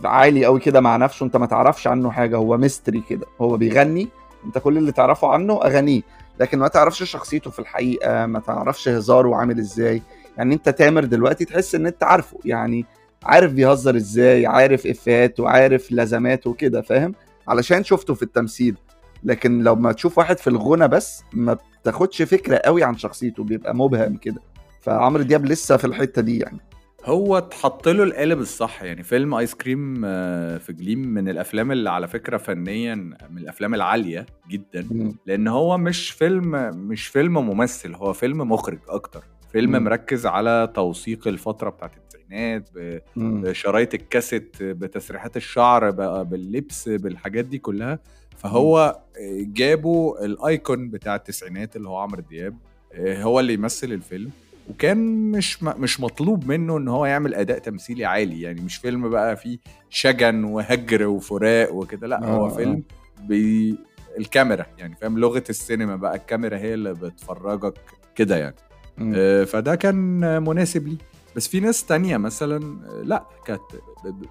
عالي 0.04 0.46
قوي 0.46 0.60
كده 0.60 0.82
مع 0.82 0.98
نفسه 0.98 1.26
أنت 1.26 1.38
ما 1.38 1.46
تعرفش 1.46 1.88
عنه 1.88 2.12
حاجة 2.12 2.38
هو 2.38 2.58
ميستري 2.58 3.04
كده 3.10 3.28
هو 3.42 3.58
بيغني 3.58 4.08
أنت 4.46 4.58
كل 4.58 4.78
اللي 4.78 4.92
تعرفه 4.92 5.28
عنه 5.28 5.64
أغانيه. 5.64 6.02
لكن 6.40 6.60
ما 6.60 6.68
تعرفش 6.68 7.04
شخصيته 7.04 7.52
في 7.52 7.60
الحقيقة 7.60 8.26
ما 8.26 8.40
تعرفش 8.40 8.88
هزاره 8.88 9.36
عامل 9.36 9.60
إزاي. 9.60 10.02
يعني 10.38 10.54
أنت 10.54 10.70
تامر 10.70 11.04
دلوقتي 11.06 11.46
تحس 11.46 11.76
إن 11.76 11.86
أنت 11.86 12.04
عارفه 12.04 12.40
يعني 12.46 12.86
عارف 13.24 13.52
بيهزر 13.52 13.96
إزاي 13.96 14.46
عارف 14.46 14.86
افاته 14.88 15.50
عارف 15.50 15.92
لزماته 15.92 16.54
كده 16.54 16.82
فاهم؟ 16.82 17.14
علشان 17.48 17.84
شفته 17.84 18.14
في 18.14 18.24
التمثيل. 18.24 18.78
لكن 19.24 19.64
لو 19.64 19.76
ما 19.76 19.92
تشوف 19.92 20.18
واحد 20.18 20.38
في 20.38 20.48
الغنى 20.50 20.88
بس 20.88 21.24
ما 21.34 21.58
بتاخدش 21.82 22.22
فكرة 22.22 22.58
قوي 22.58 22.84
عن 22.84 22.98
شخصيته 22.98 23.44
بيبقى 23.44 23.76
مبهم 23.76 24.18
كده. 24.18 24.42
فعمرو 24.82 25.24
دياب 25.24 25.46
لسه 25.46 25.78
في 25.78 25.86
الحتة 25.86 26.22
دي 26.22 26.40
يعني. 26.40 26.60
هو 27.06 27.38
اتحط 27.38 27.88
له 27.88 28.04
القالب 28.04 28.40
الصح 28.40 28.84
يعني 28.84 29.04
فيلم 29.04 29.34
آيس 29.34 29.56
كريم 29.56 30.02
آه، 30.06 30.58
في 30.58 30.74
جليم 30.74 31.00
من 31.00 31.30
الأفلام 31.30 31.72
اللي 31.72 31.90
على 31.90 32.08
فكرة 32.08 32.38
فنيا 32.38 32.96
من 32.96 33.38
الأفلام 33.38 33.74
العالية 33.76 34.26
جدا. 34.50 34.88
لأن 35.26 35.48
هو 35.48 35.78
مش 35.78 36.12
فيلم 36.12 36.52
مش 36.88 37.08
فيلم 37.08 37.34
ممثل 37.34 37.96
هو 37.96 38.14
فيلم 38.14 38.38
مخرج 38.52 38.80
أكتر 38.90 39.24
فيلم 39.52 39.72
مم. 39.72 39.84
مركز 39.84 40.26
على 40.26 40.72
توثيق 40.76 41.28
الفترة 41.28 41.70
بتاعت 41.70 41.92
التسعينات. 41.98 42.70
بشرايط 43.16 43.94
الكاسيت 43.94 44.64
بتسريحات 44.64 45.38
الشعر 45.38 45.92
باللبس 46.24 46.90
بالحاجات 46.90 47.46
دي 47.46 47.58
كلها 47.58 48.00
فهو 48.38 49.00
جابوا 49.40 50.26
الأيكون 50.26 50.90
بتاع 50.90 51.16
التسعينات 51.16 51.76
اللي 51.76 51.90
هو 51.90 51.98
عمرو 51.98 52.22
دياب 52.22 52.58
هو 53.00 53.40
اللي 53.40 53.54
يمثل 53.54 53.92
الفيلم 53.92 54.30
وكان 54.70 55.32
مش 55.32 55.64
مش 55.64 56.00
مطلوب 56.00 56.48
منه 56.48 56.78
إن 56.78 56.88
هو 56.88 57.06
يعمل 57.06 57.34
أداء 57.36 57.60
تمثيلي 57.60 58.06
عالي. 58.06 58.42
يعني 58.42 58.62
مش 58.62 58.78
فيلم 58.78 59.10
بقى 59.10 59.38
فيه 59.38 59.58
شجن 59.90 60.44
وهجر 60.44 61.08
وفراق 61.08 61.74
وكده. 61.74 62.08
لا 62.08 62.24
آه، 62.24 62.26
هو 62.26 62.46
آه. 62.46 62.50
فيلم 62.50 62.84
بي 63.24 63.78
الكاميرا. 64.18 64.66
يعني 64.78 64.96
فاهم 64.96 65.20
لغة 65.20 65.44
السينما 65.50 65.96
بقى 65.96 66.16
الكاميرا 66.16 66.58
هي 66.58 66.74
اللي 66.74 66.94
بتفرجك 66.94 67.74
كده 68.16 68.38
يعني. 68.38 68.56
آه، 69.16 69.44
فده 69.44 69.76
كان 69.76 69.96
مناسب 70.44 70.88
لي. 70.88 70.98
بس 71.36 71.48
في 71.48 71.60
ناس 71.60 71.86
تانية 71.86 72.18
مثلا 72.18 72.58
آه، 72.90 73.02
لا 73.04 73.24
كانت 73.46 73.62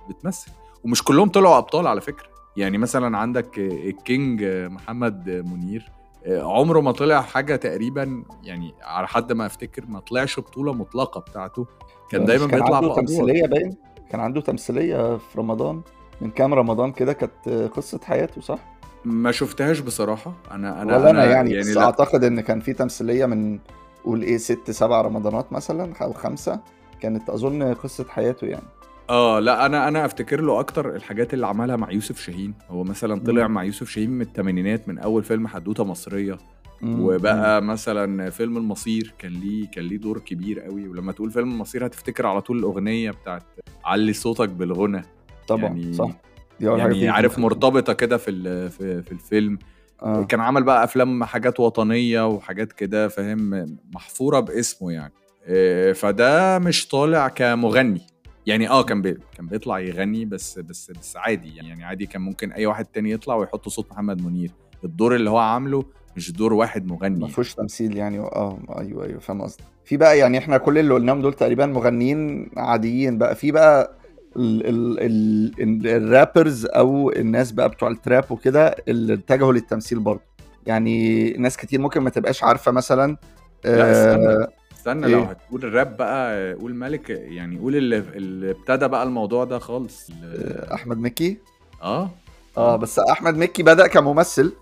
بتمثل. 0.09 0.51
ومش 0.85 1.03
كلهم 1.03 1.29
طلعوا 1.29 1.59
أبطال 1.59 1.87
على 1.87 2.01
فكرة. 2.01 2.27
يعني 2.57 2.79
مثلا 2.79 3.19
عندك 3.19 3.59
آه، 3.59 3.89
الكينج 3.89 4.43
آه، 4.43 4.69
محمد 4.69 5.29
آه، 5.29 5.41
منير. 5.41 5.83
آه، 5.89 6.04
عمره 6.27 6.81
ما 6.81 6.93
طلع 6.93 7.21
حاجة 7.21 7.57
تقريبا 7.57 8.25
يعني 8.43 8.75
على 8.83 9.07
حد 9.07 9.33
ما 9.33 9.47
أفتكر 9.47 9.85
ما 9.89 10.01
طلعش 10.01 10.41
بطولة 10.41 10.73
مطلقة 10.73 11.21
بتاعته. 11.21 11.67
كان 12.11 12.21
مش 12.21 12.27
دايما 12.27 12.47
بيطلع 12.47 12.77
عنده. 12.77 12.95
تمثيلية 12.95 13.47
باين. 13.47 13.77
كان 14.11 14.21
عنده 14.21 14.41
تمثيلية 14.41 15.17
في 15.17 15.39
رمضان 15.39 15.83
من 16.21 16.31
كام 16.31 16.55
رمضان 16.55 16.93
كده 16.93 17.13
كانت 17.13 17.71
قصة 17.77 18.01
حياته 18.05 18.41
صح؟ 18.41 18.59
ما 19.05 19.33
شفتهاش 19.33 19.81
بصراحة. 19.81 20.33
أنا 20.51 20.83
أنا 20.83 20.97
ولا 20.97 21.11
أنا 21.11 21.25
يعني, 21.25 21.59
بس 21.59 21.67
لا. 21.67 21.85
أعتقد 21.85 22.25
إن 22.25 22.41
كان 22.41 22.61
في 22.61 22.73
تمثيلية 22.73 23.27
من 23.27 23.59
قول 24.05 24.23
إيه 24.23 24.37
ست 24.37 24.71
سبع 24.71 25.01
رمضانات 25.01 25.53
مثلا 25.53 25.93
أو 26.03 26.13
خمسة 26.13 26.61
كانت 27.01 27.31
أظن 27.31 27.75
قصة 27.75 28.05
حياته 28.09 28.47
يعني. 28.47 28.67
آه 29.11 29.41
لا 29.41 29.67
أنا 29.67 29.89
أنا 29.89 30.05
أفتكر 30.05 30.41
له 30.41 30.61
أكتر 30.61 30.97
الحاجات 30.97 31.35
اللي 31.35 31.47
عملها 31.47 31.77
مع 31.77 31.91
يوسف 31.91 32.21
شاهين. 32.21 32.55
هو 32.71 32.85
مثلا 32.85 33.21
طلع 33.21 33.47
مم. 33.49 33.55
مع 33.55 33.65
يوسف 33.65 33.91
شاهين 33.91 34.11
من 34.11 34.21
الثمانينات 34.21 34.89
من 34.89 34.99
أول 34.99 35.23
فيلم 35.25 35.47
حدوتة 35.47 35.85
مصرية. 35.85 36.39
مم. 36.83 37.01
وبقى 37.05 37.63
مثلا 37.63 38.31
فيلم 38.31 38.57
المصير 38.57 39.15
كان 39.19 39.33
ليه 39.33 39.67
كان 39.71 39.85
ليه 39.85 39.97
دور 39.97 40.19
كبير 40.19 40.61
قوي. 40.61 40.89
ولما 40.89 41.13
تقول 41.13 41.31
فيلم 41.31 41.51
المصير 41.51 41.87
هتفتكر 41.87 42.27
على 42.27 42.41
طول 42.41 42.59
الأغنية 42.59 43.11
بتاعت 43.11 43.43
علي 43.85 44.13
صوتك 44.13 44.49
بالغنى. 44.49 45.03
طبعا 45.49 45.65
يعني- 45.65 45.93
صح. 45.93 46.11
دي 46.61 46.69
أول 46.69 46.81
حاجة 46.81 46.91
يعني 46.93 47.01
في 47.01 47.09
عارف. 47.09 47.39
مرتبطة 47.39 47.93
كده 47.93 48.17
في 48.17 48.71
في 48.71 49.03
في 49.03 49.13
الفيلم. 49.13 49.59
آه. 50.03 50.25
كان 50.25 50.41
عمل 50.41 50.63
بقى 50.63 50.85
أفلام 50.85 51.25
حاجات 51.25 51.61
وطنية 51.61 52.27
وحاجات 52.29 52.73
كده 52.73 53.09
فاهم؟ 53.09 53.77
محفورة 53.95 54.41
باسمه 54.41 54.93
يعني. 54.93 55.13
إيه، 55.47 55.93
فده 55.93 56.59
مش 56.59 56.89
طالع 56.89 57.29
كمغني. 57.29 58.07
يعني 58.47 58.69
آه 58.69 58.83
كان 58.83 59.03
بي... 59.03 59.19
كان 59.37 59.47
بيطلع 59.47 59.79
يغني 59.79 60.25
بس 60.25 60.59
بس 60.59 60.91
بس 60.91 61.17
عادي 61.17 61.57
يعني 61.57 61.85
عادي 61.85 62.07
كان 62.07 62.23
ممكن 62.23 62.53
أي 62.53 62.67
واحد 62.67 62.85
تاني 62.85 63.11
يطلع 63.11 63.35
ويحط 63.35 63.69
صوت 63.69 63.91
محمد 63.93 64.23
منير. 64.23 64.51
الدور 64.85 65.15
اللي 65.17 65.31
هو 65.31 65.39
عامله 65.39 65.85
مش 66.17 66.33
دور 66.33 66.53
واحد 66.53 66.87
ما 66.87 66.95
مغني 66.95 67.29
فيهوش 67.29 67.55
تمثيل 67.55 67.97
يعني. 67.97 68.19
آه 68.19 68.59
أيوه 68.79 69.05
أيوه 69.05 69.19
فاهم 69.21 69.43
قصدي 69.43 69.63
في 69.85 69.97
بقى 69.97 70.19
يعني 70.19 70.39
إحنا 70.39 70.59
كل 70.59 70.79
اللي 70.79 70.95
قلناهم 70.95 71.23
دول 71.23 71.35
تقريبا 71.35 71.67
مغنيين 71.67 72.51
عاديين 72.57 73.19
بقى. 73.19 73.35
في 73.35 73.53
بقى 73.53 73.97
ال 74.37 74.67
ال 74.67 75.01
ال 75.63 75.87
الرابرز 75.87 76.67
أو 76.67 77.11
الناس 77.11 77.53
بقى 77.53 77.69
بتوع 77.69 77.89
التراب 77.91 78.25
وكده 78.31 78.77
اللي 78.89 79.15
اتجهوا 79.15 79.53
للتمثيل 79.53 79.99
برضه. 80.01 80.23
يعني 80.67 81.31
ناس 81.33 81.57
كتير 81.57 81.81
ممكن 81.81 82.01
ما 82.01 82.11
تبقاش 82.11 82.45
عارفة 82.45 82.73
مثلا 82.73 83.17
لا 83.65 84.15
آه 84.15 84.49
استنى 84.85 85.07
إيه؟ 85.07 85.13
لو 85.13 85.23
هتقول 85.23 85.65
الراب 85.65 85.97
بقى 85.97 86.53
قول 86.55 86.75
مالك 86.75 87.11
يعني 87.11 87.59
قول 87.59 87.77
اللي, 87.77 87.99
اللي 87.99 88.51
ابتدى 88.51 88.89
بقى 88.89 89.03
الموضوع 89.03 89.45
ده 89.45 89.59
خالص. 89.59 90.11
آه، 90.25 90.75
أحمد 90.75 90.99
مكي؟ 90.99 91.39
آه. 91.83 92.11
آه 92.57 92.77
بس 92.77 92.99
أحمد 92.99 93.37
مكي 93.37 93.63
بدأ 93.63 93.87
كممثل. 93.87 94.53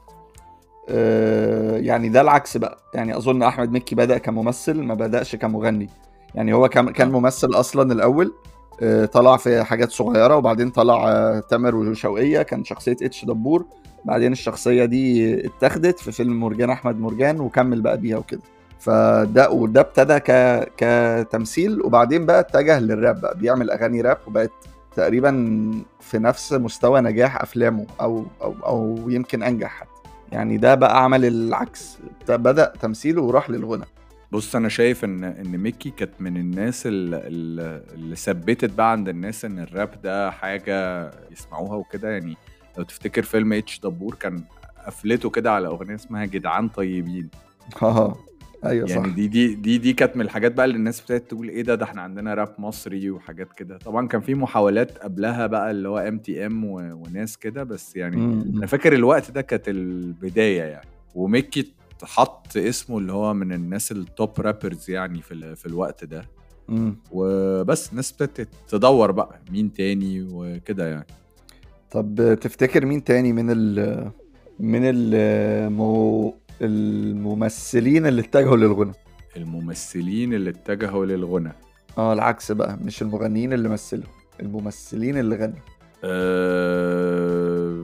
آه 0.89 1.77
يعني 1.77 2.09
ده 2.09 2.21
العكس 2.21 2.57
بقى. 2.57 2.79
يعني 2.95 3.17
أظن 3.17 3.43
أحمد 3.43 3.73
مكي 3.73 3.95
بدأ 3.95 4.19
كممثل 4.19 4.83
ما 4.83 4.95
بدأش 4.95 5.37
كمغني. 5.37 5.89
يعني 6.35 6.53
هو 6.55 6.69
كان 6.69 6.91
كان 6.91 7.15
آه. 7.15 7.21
ممثل 7.21 7.49
أصلا 7.55 7.93
الأول. 7.93 8.33
آه 8.83 9.05
طلع 9.05 9.37
في 9.37 9.65
حاجات 9.65 9.91
صغيرة 9.91 10.37
وبعدين 10.37 10.71
طلع 10.71 11.09
آه 11.09 11.41
تامر 11.41 11.75
وشوقية 11.77 12.43
كان 12.43 12.65
شخصية 12.65 12.97
إتش 13.03 13.25
دبور. 13.25 13.65
بعدين 14.05 14.33
الشخصية 14.33 14.85
دي 14.85 15.47
اتاخدت 15.47 15.99
في 15.99 16.13
فيلم 16.13 16.41
مرجان 16.41 16.71
أحمد 16.71 17.01
مرجان 17.01 17.41
وكمل 17.41 17.81
بقى 17.81 17.99
بيها 17.99 18.17
وكده. 18.17 18.41
فده 18.83 19.51
وده 19.51 19.81
ابتدى 19.81 20.19
ك 20.21 20.31
كتمثيل 20.77 21.83
وبعدين 21.83 22.27
بقى 22.27 22.41
اتجه 22.41 22.79
للراب 22.81 23.21
بقى 23.21 23.39
بيعمل 23.39 23.71
أغاني 23.71 24.01
راب 24.01 24.19
وبقت 24.27 24.51
تقريبا 24.97 25.33
في 26.01 26.19
نفس 26.19 26.53
مستوى 26.53 27.01
نجاح 27.01 27.43
أفلامه 27.43 27.87
أو 28.01 28.25
أو 28.43 28.55
أو 28.67 29.11
يمكن 29.11 29.43
أنجح 29.43 29.71
حتى. 29.81 29.89
يعني 30.33 30.57
ده 30.57 30.75
بقى 30.75 31.05
عمل 31.05 31.25
العكس 31.25 31.99
بدأ 32.29 32.73
تمثيله 32.81 33.23
وراح 33.23 33.51
للغنى. 33.51 33.85
بص 34.33 34.57
أنا 34.57 34.69
شايف 34.69 35.05
إن 35.05 35.25
إن 35.25 35.59
ميكي 35.59 35.91
كانت 35.91 36.13
من 36.21 36.37
الناس 36.37 36.87
ال- 36.87 37.15
ال- 37.15 37.83
اللي 37.95 38.17
ثبتت 38.17 38.71
بقى 38.75 38.91
عند 38.93 39.09
الناس 39.09 39.45
إن 39.45 39.59
الراب 39.59 39.91
ده 40.03 40.31
حاجة 40.31 41.11
يسمعوها 41.33 41.75
وكده. 41.77 42.11
يعني 42.11 42.37
لو 42.79 42.85
تفتكر 42.85 43.23
فيلم 43.23 43.53
اتش 43.53 43.81
دبور 43.81 44.15
كان 44.15 44.45
قفلته 44.87 45.31
كده 45.31 45.53
على 45.53 45.67
أغنية 45.69 45.95
اسمها 45.95 46.25
جدعان 46.25 46.69
طيبين. 46.69 47.29
آه. 47.83 48.17
أيوه 48.65 48.89
يعني 48.91 49.09
صح. 49.09 49.15
دي 49.15 49.27
دي 49.29 49.55
دي 49.55 49.79
دي 49.79 49.93
كانت 49.93 50.17
من 50.17 50.23
الحاجات 50.25 50.53
بقى 50.53 50.67
اللي 50.67 50.77
الناس 50.77 51.01
ابتدت 51.01 51.31
تقول 51.31 51.49
إيه 51.49 51.63
ده 51.63 51.75
ده 51.75 51.85
إحنا 51.85 52.03
عندنا 52.03 52.35
راب 52.35 52.55
مصري 52.59 53.11
وحاجات 53.11 53.53
كده. 53.53 53.79
طبعا 53.79 54.09
كان 54.09 54.21
في 54.21 54.35
محاولات 54.35 54.99
قبلها 54.99 55.47
بقى 55.47 55.71
اللي 55.71 55.89
هو 55.89 55.99
ام 55.99 56.19
تي 56.19 56.47
ام 56.47 56.65
وناس 56.65 57.37
كده 57.37 57.63
بس 57.63 57.97
يعني 57.97 58.17
مم. 58.17 58.53
أنا 58.57 58.67
فاكر 58.67 58.93
الوقت 58.93 59.31
ده 59.31 59.41
كانت 59.43 59.69
البداية 59.69 60.63
يعني. 60.63 60.89
وميكي 61.15 61.73
حط 62.03 62.57
اسمه 62.57 62.99
اللي 62.99 63.13
هو 63.13 63.35
من 63.35 63.53
الناس 63.53 63.93
ال 63.93 64.05
top 64.05 64.41
rappers 64.41 64.91
يعني 64.91 65.23
في 65.23 65.55
في 65.57 65.67
الوقت 65.67 66.05
ده. 66.05 66.25
مم. 66.69 66.97
وبس 67.13 67.91
الناس 67.91 68.11
ابتدت 68.13 68.49
تدور 68.69 69.11
بقى 69.11 69.41
مين 69.51 69.73
تاني 69.73 70.23
وكده 70.33 70.89
يعني. 70.89 71.07
طب 71.91 72.39
تفتكر 72.41 72.87
مين 72.87 73.05
تاني 73.05 73.33
من 73.33 73.47
ال 73.51 74.11
من 74.61 74.81
المو 74.85 76.35
الممثلين 76.61 78.07
اللي 78.07 78.21
اتجهوا 78.23 78.57
للغنى. 78.57 78.93
الممثلين 79.37 80.35
اللي 80.35 80.51
اتجهوا 80.51 81.05
للغنى. 81.07 81.53
آه 81.99 82.13
العكس 82.13 82.53
بقى 82.53 82.79
مش 82.85 83.03
المغنيين 83.03 83.53
اللي 83.53 83.69
مثلوا 83.69 84.05
الممثلين 84.41 85.19
اللي 85.19 85.37
غنوا. 85.37 85.57
أه 86.05 87.83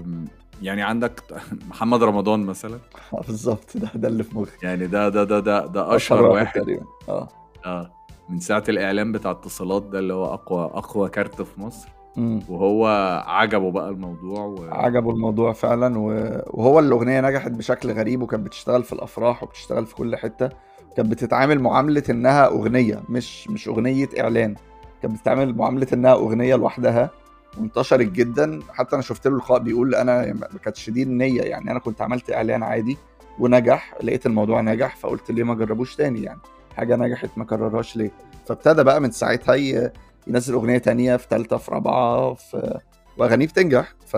يعني 0.63 0.83
عندك 0.83 1.23
محمد 1.69 2.03
رمضان 2.03 2.41
مثلا؟ 2.41 2.79
آه 3.15 3.21
بالظبط 3.27 3.77
ده 3.77 3.91
ده 3.95 4.09
اللي 4.09 4.23
في 4.25 4.37
مخي. 4.39 4.57
يعني 4.63 4.87
ده 4.87 5.09
ده 5.09 5.25
ده 5.25 5.41
ده, 5.41 5.67
ده 5.67 5.97
أشهر 5.97 6.23
واحد. 6.23 6.61
تقريبا 6.61 6.85
آه. 7.09 7.29
آه 7.67 7.91
من 8.29 8.41
ساعة 8.41 8.65
الإعلان 8.69 9.13
بتاع 9.13 9.31
اتصالات 9.31 9.83
ده 9.83 9.99
اللي 9.99 10.15
هو 10.15 10.35
أقوى 10.35 10.65
أقوى 10.65 11.09
كارت 11.09 11.43
في 11.43 11.61
مصر. 11.61 11.89
مم. 12.19 12.41
وهو 12.49 12.87
عجبه 13.27 13.71
بقى 13.71 13.89
الموضوع 13.89 14.41
و... 14.41 14.57
عجبه 14.73 15.11
الموضوع 15.11 15.53
فعلا 15.53 15.99
وهو 15.99 16.79
الأغنية 16.79 17.21
نجحت 17.21 17.51
بشكل 17.51 17.93
غريب 17.93 18.23
وكانت 18.23 18.47
بتشتغل 18.47 18.83
في 18.83 18.93
الأفراح 18.93 19.43
وبتشتغل 19.43 19.87
في 19.87 19.95
كل 19.95 20.17
حتة. 20.17 20.49
كانت 20.97 21.11
بتتعامل 21.11 21.61
معاملة 21.61 22.03
إنها 22.11 22.47
أغنية 22.47 23.01
مش 23.09 23.49
مش 23.51 23.69
أغنية 23.69 24.09
إعلان. 24.21 24.55
كانت 25.03 25.15
بتتعامل 25.19 25.57
معاملة 25.57 25.87
إنها 25.93 26.13
أغنية 26.13 26.57
لوحدها. 26.57 27.11
وانتشرت 27.61 28.09
جدا. 28.13 28.61
حتى 28.73 28.95
أنا 28.95 29.03
شفت 29.03 29.27
له 29.27 29.37
لقاء 29.37 29.59
بيقول 29.59 29.95
أنا 29.95 30.33
ما 30.33 30.59
كانتش 30.65 30.91
دي 30.91 31.03
النية 31.03 31.43
يعني 31.43 31.71
أنا 31.71 31.79
كنت 31.79 32.03
عملت 32.03 32.31
إعلان 32.31 32.63
عادي 32.63 32.97
ونجح 33.39 33.95
لقيت 34.03 34.27
الموضوع 34.27 34.61
نجح 34.61 34.97
فقلت 34.97 35.31
ليه 35.31 35.43
ما 35.45 35.55
جربوش 35.55 35.97
تاني 35.97 36.23
يعني؟ 36.23 36.41
حاجة 36.77 36.97
نجحت 36.97 37.31
ما 37.37 37.45
كررهاش 37.45 37.97
ليه؟ 37.97 38.11
فابتدى 38.47 38.83
بقى 38.83 39.01
من 39.01 39.11
ساعتها 39.11 39.55
ينزل 40.29 40.55
أغنية 40.55 40.79
تانية 40.79 41.17
في 41.17 41.29
تالتة 41.29 41.57
في 41.57 41.71
رابعة 41.71 42.35
في 42.35 42.79
وأغانيه 43.19 43.47
بتنجح 43.47 43.95
ف 44.07 44.17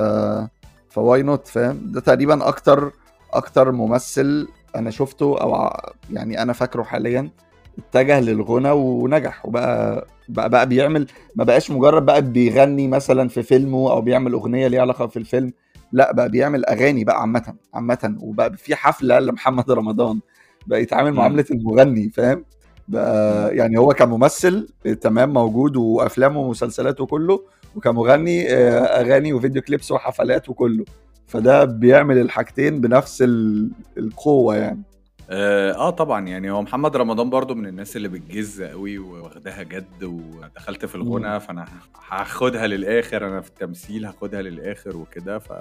ف 0.89 1.23
why 1.23 1.36
not 1.36 1.49
فاهم 1.49 1.81
ده 1.93 2.01
تقريبا 2.01 2.49
أكتر 2.49 2.93
أكتر 3.33 3.73
ممثل 3.73 4.49
أنا 4.77 4.91
شفته 4.91 5.39
أو 5.41 5.71
يعني 6.11 6.43
أنا 6.43 6.53
فاكره 6.53 6.83
حاليا 6.83 7.31
اتجه 7.79 8.21
للغنى 8.21 8.71
ونجح 8.71 9.47
وبقى 9.47 10.07
بقى, 10.29 10.51
بقى 10.51 10.69
بيعمل 10.69 11.07
ما 11.37 11.45
بقاش 11.45 11.71
مجرد 11.71 12.07
بقى 12.07 12.23
بيغني 12.23 12.89
مثلا 12.89 13.29
في 13.29 13.43
فيلمه 13.43 13.91
أو 13.93 14.01
بيعمل 14.01 14.33
أغنية 14.33 14.69
ليها 14.69 14.81
علاقة 14.81 15.07
في 15.07 15.17
الفيلم 15.19 15.53
لا 15.93 16.13
بقى 16.13 16.29
بيعمل 16.29 16.65
أغاني 16.67 17.05
بقى 17.05 17.21
عامة 17.21 17.55
عامة 17.75 18.17
وبقى 18.21 18.57
في 18.57 18.75
حفلة 18.77 19.19
لمحمد 19.19 19.71
رمضان 19.71 20.21
بقى 20.67 20.83
يتعامل. 20.83 21.13
معاملة 21.13 21.45
المغني 21.51 22.11
فاهم 22.11 22.45
بقى 22.89 23.57
يعني 23.57 23.79
هو 23.79 23.89
كممثل 23.89 24.69
تمام 25.01 25.33
موجود 25.33 25.77
وأفلامه 25.77 26.41
ومسلسلاته 26.41 27.07
كله 27.07 27.45
وكمغني 27.77 28.53
آه، 28.55 28.81
أغاني 28.81 29.33
وفيديو 29.33 29.63
كليبس 29.63 29.93
وحفلات 29.93 30.49
وكله. 30.49 30.85
فده 31.27 31.65
بيعمل 31.65 32.19
الحاجتين 32.19 32.81
بنفس 32.81 33.23
ال- 33.23 33.71
القوة 33.99 34.57
يعني. 34.57 34.83
آه 35.31 35.73
آه 35.73 35.91
طبعا. 35.91 36.27
يعني 36.29 36.51
هو 36.51 36.63
محمد 36.63 36.97
رمضان 36.97 37.31
برضو 37.31 37.55
من 37.55 37.67
الناس 37.67 37.97
اللي 37.97 38.09
بتجز 38.09 38.63
قوي 38.63 38.99
واخداها 38.99 39.63
جد 39.63 40.05
ودخلت 40.05 40.85
في 40.85 40.95
الغنى 40.95 41.41
فأنا 41.41 41.65
هاخدها 42.09 42.67
للآخر 42.67 43.29
أنا 43.29 43.41
في 43.41 43.49
التمثيل 43.49 44.05
هاخدها 44.05 44.43
للآخر 44.43 44.97
وكده 44.97 45.39
ف 45.39 45.53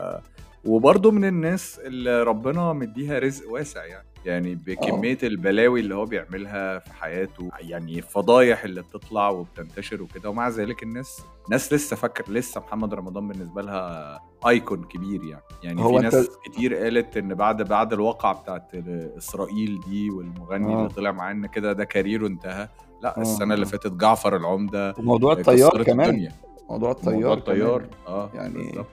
وبرضه 0.66 1.12
من 1.12 1.26
الناس 1.26 1.80
اللي 1.86 2.24
ربنا 2.24 2.74
مديها 2.74 3.20
رزق 3.20 3.52
واسع 3.52 3.86
يعني. 3.86 4.08
يعني 4.26 4.56
بكمية 4.56 5.18
البلاوي 5.24 5.80
اللي 5.80 5.96
هو 5.96 6.06
بيعملها 6.06 6.80
في 6.80 6.94
حياته 6.94 7.50
يعني 7.60 7.98
الفضايح 7.98 8.64
اللي 8.64 8.82
بتطلع 8.82 9.30
وبتنتشر 9.30 10.02
وكده 10.04 10.30
ومع 10.30 10.50
ذلك 10.50 10.84
الناس 10.84 11.22
ناس 11.50 11.74
لسه 11.74 11.96
فاكر 11.96 12.32
لسه 12.32 12.62
محمد 12.62 12.94
رمضان 12.94 13.28
بالنسبة 13.28 13.62
لها 13.62 14.20
ايكون 14.48 14.84
كبير 14.84 15.24
يعني 15.24 15.42
يعني 15.64 15.82
هو 15.84 15.98
في 15.98 16.04
ناس 16.04 16.30
كتير 16.46 16.76
قالت 16.76 17.18
إن 17.18 17.34
بعد 17.34 17.62
بعد 17.62 17.94
الواقعة 17.94 18.42
بتاعت 18.42 18.76
إسرائيل 19.18 19.80
دي 19.88 20.10
والمغني 20.10 20.74
آه. 20.74 20.78
اللي 20.78 20.90
طلع 20.90 21.12
معاه 21.12 21.32
إن 21.32 21.46
كده 21.46 21.74
ده 21.74 21.84
كاريره 21.84 22.28
انتهى 22.28 22.68
لا 23.02 23.18
آه. 23.18 23.22
السنة 23.22 23.54
اللي 23.54 23.66
فاتت 23.66 23.92
جعفر 23.94 24.36
العمدة 24.36 24.94
وموضوع 25.00 25.34
الطيار 25.34 25.84
كمان 25.84 26.10
الدنيا. 26.10 26.32
موضوع 26.70 26.92
الطيار 26.92 27.14
موضوع 27.16 27.36
كمان. 27.36 27.38
الطيار 27.38 27.86
آه 28.08 28.30
يعني 28.34 28.54
بالظبط. 28.54 28.86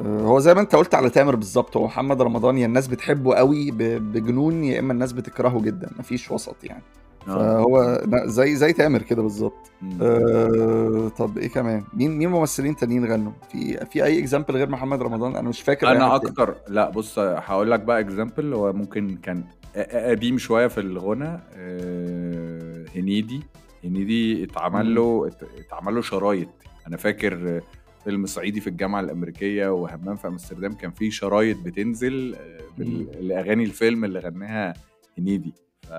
آه، 0.00 0.20
هو 0.20 0.38
زي 0.38 0.54
ما 0.54 0.60
انت 0.60 0.74
قلت 0.76 0.94
على 0.94 1.10
تامر 1.10 1.36
بالظبط 1.36 1.76
هو 1.76 1.84
محمد 1.86 2.22
رمضان 2.22 2.58
يا 2.58 2.66
الناس 2.66 2.86
بتحبه 2.88 3.34
قوي 3.34 3.70
بجنون 4.00 4.64
يا 4.64 4.78
إما 4.80 4.92
الناس 4.92 5.12
بتكرهه 5.12 5.60
جدا 5.62 5.90
مفيش 5.98 6.30
وسط 6.30 6.56
يعني 6.64 6.82
آه. 7.28 7.32
فهو 7.62 8.02
لا، 8.06 8.26
زي 8.26 8.56
زي 8.56 8.72
تامر 8.72 9.02
كده 9.02 9.22
بالظبط. 9.22 9.70
أه 10.02 11.08
طب 11.18 11.38
إيه 11.38 11.48
كمان 11.48 11.84
مين 11.94 12.18
مين 12.18 12.28
ممثلين 12.28 12.76
تانيين 12.76 13.04
غنوا 13.04 13.32
في 13.52 13.86
في 13.86 14.04
أي 14.04 14.18
example 14.18 14.54
غير 14.56 14.68
محمد 14.68 15.02
رمضان 15.02 15.36
أنا 15.36 15.48
مش 15.48 15.60
فاكر 15.62 15.88
أنا 15.90 16.12
حد 16.12 16.20
تاني. 16.20 16.30
أكتر 16.32 16.54
لا 16.68 16.90
بص 16.90 17.18
هقول 17.18 17.70
لك 17.70 17.80
بقى 17.80 18.00
example 18.00 18.54
هو 18.54 18.72
ممكن 18.72 19.16
كان 19.22 19.44
قديم 19.92 20.38
شوية 20.38 20.66
في 20.66 20.80
الغنى 20.80 21.40
آه، 21.56 22.84
هنيدي 22.96 23.42
هنيدي 23.84 24.44
اتعمل. 24.44 24.94
له 24.94 25.26
ات- 25.26 25.48
اتعمل 25.66 25.94
له 25.94 26.00
شرايط 26.02 26.48
أنا 26.86 26.96
فاكر 26.96 27.60
فيلم 28.04 28.26
صعيدي 28.26 28.60
في 28.60 28.66
الجامعة 28.66 29.00
الأمريكية 29.00 29.68
وهمام 29.72 30.16
في 30.16 30.28
أمستردام 30.28 30.72
كان 30.72 30.90
فيه 30.90 31.10
شرايط 31.10 31.56
بتنزل 31.58 32.34
آه، 32.34 33.20
لأغاني 33.20 33.64
الفيلم 33.64 34.04
اللي 34.04 34.18
غناها 34.18 34.74
هنيدي. 35.18 35.52
ف... 35.82 35.92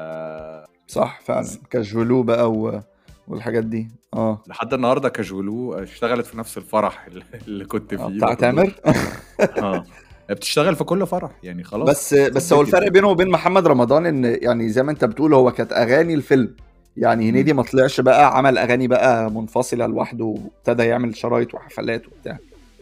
صح 0.88 1.20
فعلا. 1.24 1.48
كاجولو 1.70 2.24
بقى 2.24 2.52
و... 2.52 2.82
والحاجات 3.28 3.64
دي. 3.66 3.88
آه. 4.14 4.44
لحد 4.48 4.74
النهارده 4.74 5.10
كاجولو 5.10 5.74
اشتغلت 5.74 6.26
في 6.26 6.38
نفس 6.38 6.58
الفرح 6.58 7.08
اللي- 7.48 7.66
كنت 7.66 7.94
آه، 7.94 8.08
فيه 8.08 8.18
بتاع 8.18 8.34
تامر؟ 8.34 8.74
آه. 9.62 9.84
بتشتغل 10.30 10.76
في 10.76 10.84
كل 10.84 11.08
فرح 11.08 11.32
يعني 11.44 11.64
خلاص. 11.64 11.90
بس 11.90 12.14
بس 12.14 12.54
هو 12.54 12.62
الفرق 12.62 12.88
بينه 12.88 13.08
وبين 13.08 13.30
محمد 13.30 13.68
رمضان 13.68 14.06
إن 14.06 14.38
يعني 14.42 14.70
زي 14.70 14.84
ما 14.84 14.92
أنت 14.92 15.06
بتقول 15.06 15.34
هو 15.34 15.52
كانت 15.52 15.74
أغاني 15.74 16.14
الفيلم. 16.14 16.56
يعني 16.98 17.30
هنيدي 17.30 17.54
ما 17.54 17.64
طلعش 17.64 18.02
بقى 18.02 18.38
عمل 18.38 18.58
أغاني 18.58 18.88
بقى 18.88 19.32
منفصلة 19.32 19.86
لوحده 19.86 20.26
وابتدى 20.26 20.84
يعمل 20.84 21.16
شرايط 21.18 21.54
وحفلات 21.54 22.02
وبتاع. 22.08 22.38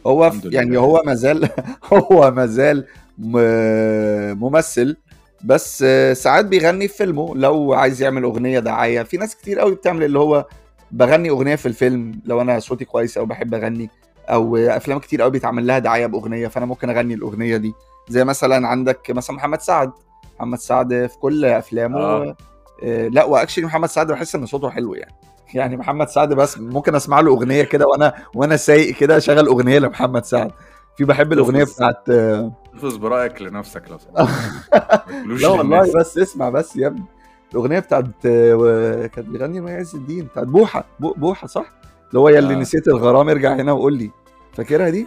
هو. 0.06 0.32
يعني 0.44 0.78
هو 0.78 1.02
ما 1.06 1.14
زال 1.14 1.48
هو 1.92 2.30
ما 2.30 2.46
زال 2.46 2.86
م- 3.18 4.38
ممثل 4.38 4.96
بس 5.44 5.84
ساعات 6.12 6.44
بيغني 6.44 6.88
في 6.88 6.96
فيلمه 6.96 7.34
لو 7.36 7.72
عايز 7.72 8.02
يعمل 8.02 8.22
أغنية 8.22 8.58
دعاية. 8.58 9.02
في 9.02 9.16
ناس 9.16 9.36
كتير 9.36 9.58
قوي 9.60 9.74
بتعمل 9.74 10.04
اللي 10.04 10.18
هو 10.18 10.46
بغني 10.92 11.30
أغنية 11.30 11.54
في 11.56 11.66
الفيلم 11.66 12.20
لو 12.24 12.40
أنا 12.40 12.58
صوتي 12.58 12.84
كويس 12.84 13.18
أو 13.18 13.26
بحب 13.26 13.54
أغني 13.54 13.90
أو 14.30 14.56
أفلام 14.56 14.98
كتير 14.98 15.22
قوي 15.22 15.30
بيتعمل 15.30 15.66
لها 15.66 15.78
دعاية 15.78 16.06
بأغنية 16.06 16.48
فأنا 16.48 16.66
ممكن 16.66 16.90
أغني 16.90 17.14
الأغنية 17.14 17.56
دي. 17.56 17.72
زي 18.08 18.24
مثلا 18.24 18.68
عندك 18.68 19.10
مثلا 19.10 19.36
محمد 19.36 19.60
سعد. 19.60 19.92
محمد 20.38 20.58
سعد 20.58 20.88
في 21.06 21.18
كل 21.20 21.44
أفلامه 21.44 21.98
آه. 22.00 22.36
آه. 22.82 23.08
لا 23.08 23.24
واكشلي 23.24 23.64
محمد 23.66 23.88
سعد 23.88 24.12
بحس 24.12 24.34
ان 24.34 24.46
صوته 24.46 24.70
حلو 24.70 24.94
يعني. 24.94 25.14
يعني 25.54 25.76
محمد 25.76 26.08
سعد 26.08 26.32
بس 26.34 26.58
ممكن 26.58 26.94
اسمع 26.94 27.20
له 27.20 27.30
اغنية 27.30 27.62
كده 27.62 27.86
وأنا 27.86 28.14
وأنا 28.34 28.56
سايق 28.56 28.94
كده 28.94 29.16
اشغل 29.16 29.46
اغنية 29.46 29.78
لمحمد 29.78 30.24
سعد. 30.24 30.50
في 30.96 31.04
بحب 31.04 31.32
الاغنية 31.32 31.64
بتاعت 31.64 32.08
آه، 32.10 32.52
احفظ 32.74 32.96
برأيك 32.96 33.42
لنفسك 33.42 33.82
لو 33.90 33.98
سمحت. 33.98 34.28
لا 35.42 35.48
والله. 35.48 35.92
بس 35.94 36.18
اسمع 36.18 36.48
بس 36.50 36.76
يا 36.76 36.86
ابني. 36.86 37.04
الاغنية 37.52 37.78
بتاعت 37.78 38.06
آه، 38.26 39.06
كانت 39.06 39.28
بيغني 39.28 39.60
مي 39.60 39.72
عز 39.72 39.94
الدين 39.94 40.24
بتاعت 40.24 40.46
بوحة 40.46 40.84
بو- 41.00 41.14
بوحة 41.16 41.46
صح؟ 41.46 41.66
اللي 42.08 42.18
هو 42.20 42.28
يا 42.28 42.38
اللي 42.38 42.54
آه. 42.54 42.58
نسيت 42.58 42.88
الغرام 42.88 43.28
ارجع 43.28 43.54
هنا 43.54 43.72
وقول 43.72 43.92
لي. 43.98 44.10
فاكرها 44.52 44.90
دي؟ 44.90 45.06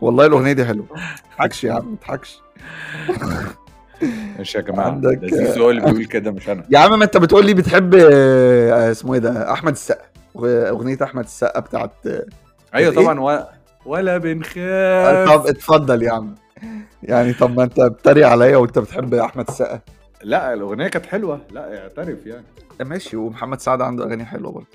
والله 0.00 0.26
الاغنية 0.26 0.52
دي 0.52 0.64
حلوة. 0.64 0.86
ما 0.90 0.96
تضحكش 1.36 1.64
يا 1.64 1.72
عم 1.72 1.90
ما 1.90 1.96
تضحكش. 1.96 2.40
ماشي 4.38 4.58
يا 4.58 4.62
جماعة 4.62 4.86
عندك- 4.86 5.18
ده 5.22 5.36
زيزو 5.36 5.62
هو 5.64 5.70
اللي 5.70 5.80
بيقول 5.80 6.04
كده 6.04 6.30
مش 6.30 6.48
أنا. 6.48 6.64
يا 6.70 6.78
عم 6.78 6.98
ما 6.98 7.04
أنت 7.04 7.16
بتقول 7.16 7.46
لي 7.46 7.54
بتحب 7.54 7.94
آه، 7.94 8.90
اسمه 8.90 9.14
إيه 9.14 9.20
ده 9.20 9.52
أحمد 9.52 9.72
السقا. 9.72 10.04
أغنية 10.36 10.98
أحمد 11.02 11.24
السقا 11.24 11.60
بتاعت 11.60 11.92
آه، 12.06 12.26
أيوه 12.74 12.90
إيه؟ 12.92 12.96
طبعا 12.96 13.20
و... 13.20 13.44
ولا 13.86 14.18
بنخاف. 14.18 15.28
طب 15.30 15.46
اتفضل 15.46 16.02
يا 16.02 16.12
عم. 16.12 16.34
يعني 17.02 17.32
طب 17.32 17.56
ما 17.56 17.62
أنت 17.64 17.80
بتريق 17.80 18.28
عليا 18.28 18.56
وأنت 18.56 18.78
بتحب 18.78 19.14
أحمد 19.14 19.48
السقا. 19.48 19.80
لا 20.22 20.52
الأغنية 20.54 20.88
كانت 20.88 21.06
حلوة. 21.06 21.40
لا 21.50 21.82
اعترف 21.82 22.26
يعني. 22.26 22.44
ماشي 22.80 23.16
ومحمد 23.16 23.60
سعد 23.60 23.80
عنده 23.80 24.04
أغاني 24.04 24.24
حلوة 24.24 24.52
برضه. 24.52 24.66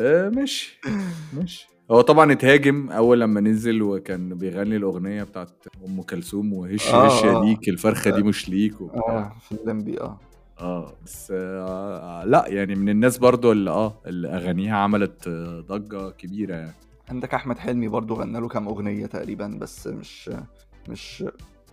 آه 0.00 0.28
ماشي 0.28 0.80
ماشي. 1.32 1.68
هو 1.94 2.00
طبعا 2.00 2.32
اتهاجم 2.32 2.90
أول 2.90 3.20
لما 3.20 3.40
نزل 3.40 3.82
وكان 3.82 4.34
بيغني 4.34 4.76
الأغنية 4.76 5.22
بتاعت 5.22 5.50
أم 5.88 6.02
كلثوم 6.02 6.52
وهش 6.52 6.88
آه، 6.88 7.06
هش 7.06 7.24
يا 7.24 7.36
آه. 7.36 7.44
ليك 7.44 7.68
الفرخة 7.68 8.10
دي 8.10 8.22
مش 8.22 8.48
ليك 8.48 8.80
وبتاع. 8.80 9.00
آه 9.18 9.32
في 9.40 9.52
الليمبي 9.52 10.00
آه. 10.00 10.18
آه 10.60 10.92
بس 11.04 11.32
آه 11.36 12.24
لا 12.24 12.44
يعني 12.48 12.74
من 12.74 12.88
الناس 12.88 13.18
برضو 13.18 13.52
اللي 13.52 13.70
آه 13.70 13.94
اللي 14.06 14.28
أغانيها 14.28 14.76
عملت 14.76 15.28
آه، 15.28 15.60
ضجة 15.68 16.10
كبيرة 16.10 16.54
يعني. 16.54 16.72
عندك 17.08 17.34
أحمد 17.34 17.58
حلمي 17.58 17.88
برضه 17.88 18.14
غنى 18.14 18.40
له 18.40 18.48
كام 18.48 18.68
أغنية 18.68 19.06
تقريبا 19.06 19.46
بس 19.60 19.86
مش 19.86 20.30
مش 20.88 21.24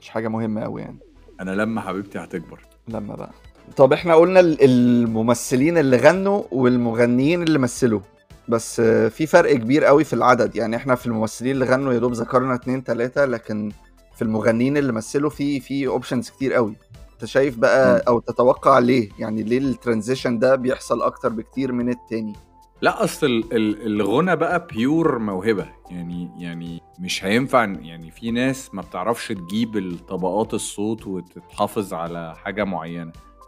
مش 0.01 0.09
حاجة 0.09 0.27
مهمة 0.27 0.61
قوي 0.61 0.81
يعني. 0.81 0.97
أنا 1.41 1.51
لما 1.51 1.81
حبيبتي 1.81 2.19
هتكبر. 2.19 2.59
لما 2.87 3.15
بقى. 3.15 3.31
طب 3.77 3.93
إحنا 3.93 4.15
قلنا 4.15 4.39
ال- 4.39 4.57
الممثلين 4.63 5.77
اللي 5.77 5.97
غنوا 5.97 6.43
والمغنيين 6.51 7.43
اللي 7.43 7.59
مثلوا. 7.59 7.99
بس 8.47 8.81
في 8.81 9.25
فرق 9.25 9.53
كبير 9.55 9.83
قوي 9.85 10.03
في 10.03 10.13
العدد. 10.13 10.55
يعني 10.55 10.75
إحنا 10.75 10.95
في 10.95 11.07
الممثلين 11.07 11.51
اللي 11.51 11.65
غنوا 11.65 11.93
يا 11.93 11.99
دوب 11.99 12.13
ذكرنا 12.13 12.55
اتنين 12.55 12.83
تلاتة 12.83 13.25
لكن 13.25 13.71
في 14.15 14.21
المغنيين 14.21 14.77
اللي 14.77 14.93
مثلوا 14.93 15.29
في 15.29 15.59
في 15.59 15.87
options 15.87 16.29
كتير 16.29 16.53
قوي. 16.53 16.75
انت 17.13 17.25
شايف 17.25 17.57
بقى. 17.57 18.03
أو 18.07 18.19
تتوقع 18.19 18.79
ليه؟ 18.79 19.09
يعني 19.19 19.43
ليه 19.43 19.57
ال 19.57 19.65
transition 19.65 20.39
ده 20.39 20.55
بيحصل 20.55 21.01
أكتر 21.01 21.29
بكتير 21.29 21.71
من 21.71 21.89
التاني؟ 21.89 22.33
لا 22.81 23.03
أصل 23.03 23.25
ال- 23.27 23.53
ال- 23.55 23.85
الغنى 23.85 24.35
بقى 24.35 24.67
pure 24.73 25.19
موهبة. 25.19 25.65
يعني 25.91 26.29
يعني 26.39 26.81
مش 26.99 27.25
هينفع 27.25 27.63
يعني 27.63 28.11
في 28.11 28.31
ناس 28.31 28.73
ما 28.73 28.81
بتعرفش 28.81 29.27
تجيب 29.27 29.77
الطبقات 29.77 30.53
الصوت 30.53 31.07
وتتحافظ 31.07 31.45
وتحافظ 31.47 31.93
على 31.93 32.35
حاجة 32.35 32.63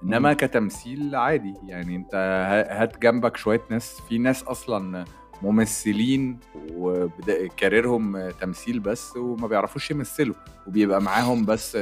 إنما. 0.04 0.34
كتمثيل 0.34 1.16
عادي 1.16 1.54
يعني 1.68 1.96
أنت 1.96 2.16
هات 2.72 3.00
جنبك 3.02 3.38
شوية 3.38 3.62
ناس 3.70 4.02
في 4.10 4.18
ناس 4.18 4.44
أصلا 4.44 5.06
ممثلين 5.42 6.40
وكاريرهم 6.76 8.30
تمثيل 8.30 8.80
بس 8.80 9.18
وما 9.18 9.48
بيعرفوش 9.48 9.92
يمثلوا 9.92 10.36
وبيبقى 10.68 11.02
معاهم 11.02 11.46
بس 11.46 11.78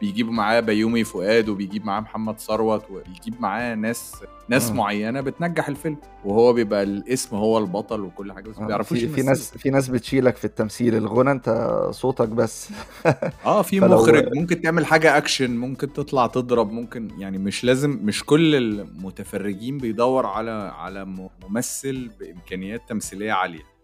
بيجيبوا 0.00 0.32
معاه 0.32 0.60
بيومي 0.60 1.04
فؤاد 1.04 1.48
وبيجيب 1.48 1.84
معاه 1.84 2.00
محمد 2.00 2.40
ثروت 2.40 2.90
وبيجيب 2.90 3.34
معاه 3.40 3.74
ناس 3.74 4.14
ناس 4.48 4.70
آه. 4.70 4.74
معينة 4.74 5.20
بتنجح 5.20 5.68
الفيلم 5.68 5.96
وهو 6.24 6.52
بيبقى 6.52 6.82
الاسم 6.82 7.36
هو 7.36 7.58
البطل 7.58 8.00
وكل 8.00 8.32
حاجة 8.32 8.48
بس 8.48 8.58
ما 8.58 8.64
آه، 8.64 8.66
بيعرفوش 8.66 8.98
في, 8.98 9.08
في. 9.08 9.22
ناس 9.22 9.50
في 9.50 9.70
ناس 9.70 9.88
بتشيلك 9.88 10.36
في 10.36 10.44
التمثيل 10.44 10.94
الغنى 10.94 11.30
انت 11.30 11.80
صوتك 11.90 12.28
بس 12.28 12.68
آه 13.44 13.62
في 13.62 13.80
مخرج 13.80 14.34
ممكن 14.34 14.60
تعمل 14.60 14.86
حاجة 14.86 15.16
اكشن 15.16 15.56
ممكن 15.56 15.92
تطلع 15.92 16.26
تضرب 16.26 16.72
ممكن 16.72 17.10
يعني 17.18 17.38
مش 17.38 17.64
لازم 17.64 17.98
مش 18.02 18.24
كل 18.24 18.54
المتفرجين 18.54 19.78
بيدور 19.78 20.26
على 20.26 20.50
على 20.76 21.04
ممثل 21.48 22.10
بإمكانيات 22.20 22.82
تمثيلية 22.88 23.32
عالية. 23.32 23.76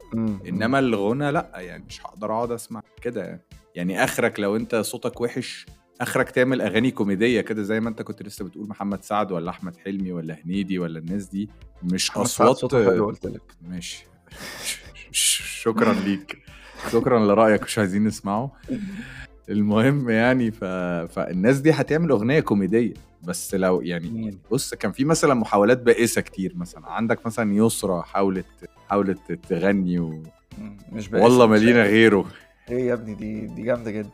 إنما 0.48 0.79
الغنى 0.79 1.31
لأ 1.31 1.53
يعني 1.55 1.85
مش 1.88 2.07
هقدر 2.07 2.33
أقعد 2.33 2.51
أسمع 2.51 2.83
كده 3.03 3.25
يعني 3.25 3.40
يعني 3.75 4.05
آخرك 4.05 4.40
لو 4.40 4.57
أنت 4.57 4.75
صوتك 4.77 5.20
وحش 5.20 5.66
آخرك 6.00 6.31
تعمل 6.31 6.61
أغاني 6.61 6.90
كوميدية 6.90 7.40
كده 7.40 7.62
زي 7.62 7.81
ما 7.81 7.88
أنت 7.88 8.02
كنت 8.02 8.22
لسه 8.22 8.44
بتقول 8.44 8.68
محمد 8.68 9.05
سعد 9.05 9.33
ولا 9.33 9.50
أحمد 9.50 9.76
حلمي 9.76 10.12
ولا 10.12 10.37
هنيدي 10.44 10.78
ولا 10.78 10.98
الناس 10.98 11.26
دي؟ 11.26 11.48
مش 11.83 12.11
أصوات 12.16 12.64
قلت 12.74 13.26
لك. 13.26 13.42
ماشي. 13.68 14.05
شكرا 15.62 15.92
ليك. 15.92 16.38
شكرا 16.92 17.26
لرأيك 17.26 17.62
مش 17.62 17.78
عايزين 17.78 18.05
نسمعه. 18.05 18.52
المهم 19.48 20.11
يعني 20.11 20.50
ف... 20.50 20.64
فالناس 21.14 21.59
دي 21.59 21.70
هتعمل 21.70 22.11
أغنية 22.11 22.40
كوميدية 22.40 22.94
بس 23.22 23.55
لو 23.55 23.81
يعني 23.81 24.38
بص 24.50 24.74
كان 24.74 24.92
في 24.92 25.05
مثلا 25.05 25.35
محاولات 25.35 25.83
بائسة 25.83 26.20
كتير 26.20 26.52
مثلا. 26.57 26.87
عندك 26.90 27.26
مثلا 27.26 27.55
يسرا 27.55 28.02
حاولت 28.02 28.46
حاولت 28.88 29.33
تغني 29.33 29.98
و... 29.98 30.22
مش 30.92 31.09
بائسة، 31.09 31.24
والله 31.24 31.46
مالينا. 31.46 31.83
غيره. 31.83 32.26
إيه 32.70 32.87
يا 32.88 32.94
ابني 32.94 33.14
دي 33.14 33.46
دي 33.46 33.62
جامدة 33.62 33.90
جدا. 33.90 34.11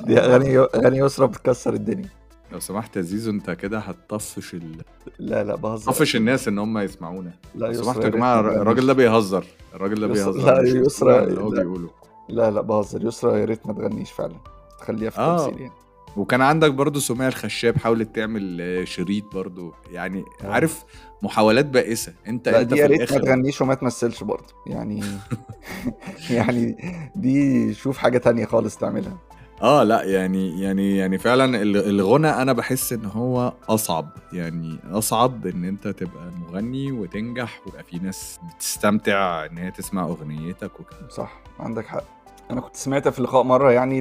دي 0.00 0.18
اغاني 0.20 0.58
اغاني 0.58 0.98
يسرا 0.98 1.26
بتكسر 1.26 1.74
الدنيا. 1.74 2.08
لو 2.52 2.60
سمحت 2.60 2.96
يا 2.96 3.02
زيزو 3.02 3.30
انت 3.30 3.50
كده 3.50 3.78
هتطفش 3.78 4.54
ال... 4.54 4.76
لا 5.18 5.44
لا 5.44 5.54
بهزر. 5.56 5.92
طفش 5.92 6.16
الناس 6.16 6.48
ان 6.48 6.58
هم 6.58 6.78
يسمعونا. 6.78 7.32
لا 7.54 7.66
لو 7.66 7.72
سمحتوا 7.82 8.04
يا 8.04 8.08
جماعة 8.08 8.42
ما 8.42 8.48
الراجل 8.48 8.86
ده. 8.86 8.92
بيهزر. 8.92 9.46
الراجل 9.74 10.00
ده 10.00 10.06
بيهزر 10.06 10.32
لا، 10.32 10.62
يسرا- 10.86 11.22
اللي 11.22 11.40
هو 11.40 11.52
لا. 11.54 11.62
بيقوله. 11.62 11.90
لا 12.28 12.50
لا 12.50 12.60
بهزر. 12.60 13.06
يسرا 13.06 13.36
يا 13.36 13.44
ريت 13.44 13.66
ما 13.66 13.72
تغنيش 13.72 14.10
فعلا. 14.12 14.36
تخليها 14.78 15.10
في 15.10 15.18
آه. 15.18 15.36
التمثيل 15.44 15.60
يعني. 15.62 15.72
وكان 16.16 16.40
عندك 16.42 16.70
برضو 16.72 17.00
سمية 17.00 17.28
الخشاب 17.28 17.76
حاولت 17.76 18.14
تعمل 18.16 18.82
شريط 18.88 19.34
برضو. 19.34 19.74
يعني 19.92 20.24
آه. 20.44 20.48
عارف 20.48 20.84
محاولات 21.22 21.66
بائسة. 21.66 22.12
انت 22.28 22.48
لا 22.48 22.60
انت 22.60 22.72
دي 22.74 22.80
يا 22.80 22.86
ريت 22.86 23.12
ما 23.12 23.18
تغنيش 23.18 23.60
وما 23.60 23.74
تمثلش 23.74 24.22
برضه 24.22 24.54
يعني 24.66 25.02
يعني 26.30 26.76
دي 27.16 27.74
شوف 27.74 27.98
حاجة 27.98 28.18
تانية 28.18 28.44
خالص 28.46 28.76
تعملها. 28.76 29.16
آه 29.62 29.82
لا 29.82 30.02
يعني 30.02 30.60
يعني 30.62 30.96
يعني 30.96 31.18
فعلا 31.18 31.62
ال- 31.62 31.76
الغنى 31.88 32.28
أنا 32.28 32.52
بحس 32.52 32.92
إن 32.92 33.04
هو 33.04 33.52
أصعب. 33.68 34.08
يعني 34.32 34.78
أصعب 34.90 35.46
إن 35.46 35.64
أنت 35.64 35.88
تبقى 35.88 36.30
مغني 36.40 36.92
وتنجح 36.92 37.60
ويبقى 37.66 37.82
في 37.84 37.98
ناس 37.98 38.38
بتستمتع 38.56 39.44
إن 39.46 39.58
هي 39.58 39.70
تسمع 39.70 40.04
أغنيتك 40.04 40.80
وكده. 40.80 41.08
صح 41.10 41.40
عندك 41.60 41.86
حق. 41.86 42.04
أنا 42.50 42.60
كنت 42.60 42.76
سمعت 42.76 43.08
في 43.08 43.22
لقاء 43.22 43.42
مرة 43.42 43.72
يعني 43.72 44.00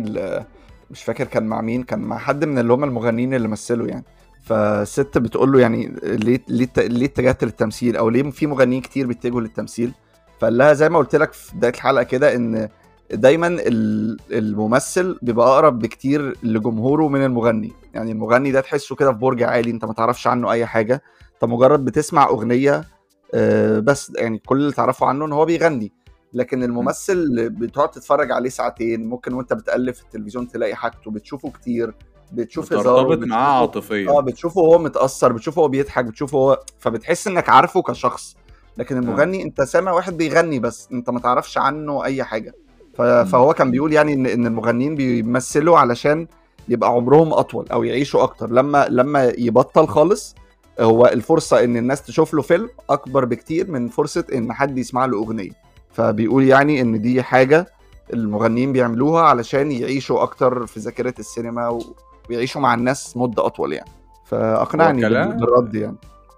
مش 0.92 1.04
فاكر 1.04 1.24
كان 1.24 1.44
مع 1.48 1.62
مين 1.62 1.84
كان 1.84 2.00
مع 2.00 2.18
حد 2.18 2.46
من 2.46 2.58
اللي 2.60 2.74
هم 2.74 2.84
المغنيين 2.84 3.34
اللي 3.34 3.48
مثلوا 3.48 3.88
يعني. 3.88 4.06
فالست 4.44 5.18
بتقول 5.18 5.52
له 5.52 5.60
يعني 5.60 5.96
ليه 6.04 6.42
ليه 6.48 6.70
ليه 6.78 7.06
اتجهت 7.06 7.44
للتمثيل؟ 7.44 7.98
أو 7.98 8.10
ليه 8.10 8.32
في 8.32 8.48
مغنيين 8.48 8.82
كتير 8.82 9.08
بيتجهوا 9.08 9.42
للتمثيل؟ 9.42 9.92
فقال 10.40 10.58
لها 10.58 10.74
زي 10.74 10.90
ما 10.90 10.98
قلت 10.98 11.16
لك 11.16 11.34
في 11.34 11.56
بداية 11.56 11.72
الحلقة 11.74 12.04
كده 12.04 12.36
إن 12.36 12.70
دايما 13.12 13.48
ال- 13.48 14.18
الممثل 14.32 15.20
بيبقى 15.22 15.48
أقرب 15.48 15.80
بكتير 15.80 16.38
لجمهوره 16.44 17.08
من 17.08 17.26
المغني. 17.26 17.72
يعني 17.94 18.12
المغني 18.12 18.52
ده 18.52 18.62
تحسه 18.62 18.96
كده 18.96 19.12
في 19.12 19.18
برج 19.18 19.44
عالي 19.44 19.72
أنت 19.72 19.86
ما 19.86 19.94
تعرفش 19.94 20.28
عنه 20.28 20.52
أي 20.52 20.66
حاجة. 20.66 21.02
أنت 21.34 21.46
مجرد 21.52 21.86
بتسمع 21.86 22.28
أغنية 22.30 22.84
آه، 23.34 23.80
بس 23.80 24.12
يعني 24.16 24.38
كل 24.46 24.58
اللي 24.58 24.72
تعرفه 24.72 25.06
عنه 25.06 25.26
إن 25.26 25.32
هو 25.32 25.46
بيغني. 25.46 25.92
لكن 26.34 26.64
الممثل 26.64 27.50
بتقعد 27.50 27.92
تتفرج 27.92 28.32
عليه 28.32 28.50
ساعتين 28.50 29.06
ممكن 29.10 29.34
وأنت 29.34 29.54
بتقلب 29.54 29.94
في 29.94 30.02
التلفزيون 30.04 30.48
تلاقي 30.48 30.76
حاجته 30.76 31.12
بتشوفه 31.12 31.50
كتير 31.50 31.94
بتشوف 32.32 32.74
هزاره 32.74 33.04
بترتبط 33.04 33.28
معاه 33.28 33.62
عاطفيا. 33.62 34.10
آه 34.10 34.22
بتشوفه 34.22 34.62
وهو 34.62 34.78
متأثر 34.78 35.32
بتشوفه 35.34 35.60
وهو 35.60 35.70
بيضحك 35.70 36.06
بتشوفه 36.06 36.38
هو 36.38 36.60
فبتحس 36.80 37.28
إنك 37.28 37.50
عارفه 37.50 37.82
كشخص. 37.82 38.36
لكن 38.78 38.98
المغني 38.98 39.44
أنت 39.44 39.62
سامع 39.62 39.92
واحد 39.92 40.18
بيغني 40.18 40.60
بس 40.60 40.88
أنت 40.92 41.10
ما 41.10 41.20
تعرفش 41.20 41.58
عنه 41.58 42.04
أي 42.04 42.24
حاجة. 42.24 42.54
فهو 42.98 43.54
كان 43.54 43.72
بيقول 43.72 43.94
يعني 43.94 44.14
ان 44.14 44.26
إن 44.26 44.48
المغنيين 44.48 44.96
بيمثلوا 44.96 45.78
علشان 45.78 46.28
يبقى 46.70 46.90
عمرهم 46.90 47.34
أطول 47.34 47.66
أو 47.72 47.84
يعيشوا 47.84 48.24
أكتر. 48.24 48.52
لما 48.52 48.88
لما 48.90 49.34
يبطل 49.38 49.88
خالص 49.88 50.36
هو 50.80 51.06
الفرصة 51.06 51.64
إن 51.64 51.78
الناس 51.78 52.02
تشوف 52.02 52.34
له 52.34 52.42
فيلم 52.42 52.70
أكبر 52.90 53.26
بكتير 53.26 53.72
من 53.72 53.88
فرصة 53.88 54.24
إن 54.34 54.54
حد 54.54 54.78
يسمع 54.78 55.06
له 55.06 55.18
أغنية. 55.18 55.52
فبيقول 55.92 56.44
يعني 56.44 56.82
إن 56.82 57.02
دي 57.02 57.24
حاجة 57.24 57.68
المغنيين 58.14 58.74
بيعملوها 58.74 59.24
علشان 59.24 59.72
يعيشوا 59.72 60.24
أكتر 60.24 60.66
في 60.66 60.80
ذاكرة 60.80 61.14
السينما. 61.20 61.80
ويعيشوا 62.30 62.62
مع 62.62 62.74
الناس 62.74 63.18
مدة 63.18 63.46
أطول 63.46 63.74
يعني. 63.74 63.90
فأقنعني 64.26 65.02
بالرد 65.34 65.76
يعني. 65.76 65.96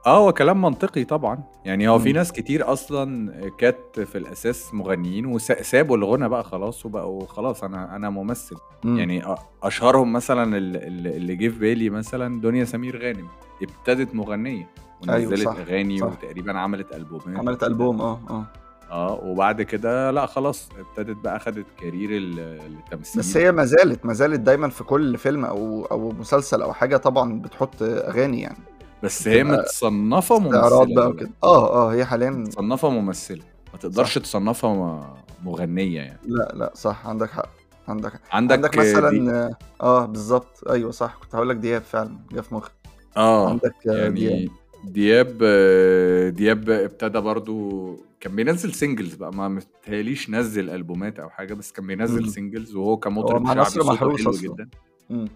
آه 0.08 0.18
هو 0.18 0.34
كلام 0.34 0.62
منطقي 0.62 1.04
طبعا 1.04 1.40
يعني 1.66 1.88
هو 1.90 2.00
في 2.00 2.10
مم. 2.10 2.16
ناس 2.16 2.32
كتير 2.32 2.74
أصلا 2.74 3.32
كانت 3.58 4.00
في 4.00 4.18
الأساس 4.18 4.74
مغنيين 4.74 5.26
وسابوا 5.26 5.98
الغنى 5.98 6.30
بقى 6.30 6.44
خلاص 6.44 6.86
وبقوا 6.86 7.26
خلاص 7.28 7.64
أنا 7.64 7.96
أنا 7.96 8.10
ممثل 8.10 8.56
مم. 8.84 8.98
يعني 9.00 9.24
أشهرهم 9.64 10.14
مثلا 10.14 10.58
ال- 10.58 10.76
ال- 10.76 11.08
اللي 11.16 11.36
جه 11.36 11.48
في 11.48 11.60
بالي 11.60 11.90
مثلا 11.90 12.42
دنيا 12.42 12.66
سمير 12.66 13.02
غانم 13.04 13.28
ابتدت 13.62 14.16
مغنية 14.16 14.68
أيوة، 15.10 15.30
ونزلت 15.32 15.46
صح، 15.46 15.56
أغاني 15.58 15.98
صح. 15.98 16.06
وتقريبا 16.08 16.58
عملت 16.60 16.96
ألبومات 16.96 17.38
عملت. 17.38 17.64
ألبوم 17.64 18.02
آه 18.02 18.20
آه 18.30 18.46
آه 18.92 19.20
وبعد 19.24 19.62
كده 19.62 20.12
لا 20.12 20.26
خلاص 20.26 20.70
ابتدت 20.80 21.18
بقى 21.24 21.36
اخدت 21.38 21.66
كارير 21.82 22.10
ال- 22.18 22.40
التمثيل 22.40 23.20
بس 23.22 23.38
هي 23.38 23.52
ما 23.52 23.66
زالت 23.66 24.06
ما 24.06 24.14
زالت 24.14 24.40
دايما 24.40 24.70
في 24.70 24.84
كل 24.84 25.18
فيلم 25.18 25.46
أو 25.46 25.86
أو 25.86 26.10
مسلسل 26.20 26.62
أو 26.62 26.74
حاجة 26.74 26.98
طبعا 26.98 27.42
بتحط 27.42 27.82
أغاني 27.82 28.42
يعني 28.42 28.58
بس 29.04 29.28
هي 29.28 29.44
متصنفة 29.44 30.40
ممثله 30.40 30.96
بقى. 30.96 31.10
وكده. 31.10 31.30
آه 31.44 31.74
آه 31.74 31.94
هي 31.94 32.06
حاليا 32.06 32.30
متصنفة 32.30 32.90
ممثلة. 32.90 33.44
ما 33.74 33.80
تقدرش 33.80 34.18
تصنفها 34.18 34.74
م- 34.74 35.14
مغنية 35.48 36.00
يعني. 36.00 36.20
لا 36.26 36.52
لا 36.56 36.72
صح 36.76 37.08
عندك 37.08 37.30
حق 37.30 37.50
عندك 37.88 38.14
حق. 38.14 38.20
عندك, 38.32 38.54
عندك 38.56 38.78
مثلا 38.78 39.10
دي... 39.10 39.56
آه 39.82 40.06
بالظبط. 40.06 40.68
أيوه 40.70 40.92
صح. 40.92 41.18
كنت 41.22 41.36
هقول 41.36 41.50
لك 41.50 41.56
دياب 41.56 41.82
فعلا 41.82 42.18
جه 42.32 42.42
في 42.42 42.56
مخي. 42.56 42.72
آه 43.18 43.50
عندك 43.50 43.74
آه، 43.90 44.10
دياب 44.10 44.18
يعني 44.18 44.50
دياب. 44.84 45.38
آه، 45.44 46.30
دياب 46.30 46.70
ابتدى 46.70 47.20
برضو 47.20 47.96
كان 48.20 48.36
بينزل 48.36 48.74
singles 48.74 49.14
بقى. 49.16 49.32
ما 49.32 49.48
متهيأليش 49.48 50.30
نزل 50.30 50.70
ألبومات 50.70 51.20
أو 51.20 51.30
حاجة 51.30 51.54
بس 51.54 51.72
كان 51.72 51.88
بينزل 51.88 52.22
مم. 52.22 52.28
singles 52.30 52.76
وهو 52.76 52.90
هو 52.90 52.98
كمطرب 52.98 53.46
شعبي 53.48 53.70
صوته 53.70 53.96
حلو. 53.96 54.32
جدا. 54.32 54.70
مم. 55.10 55.28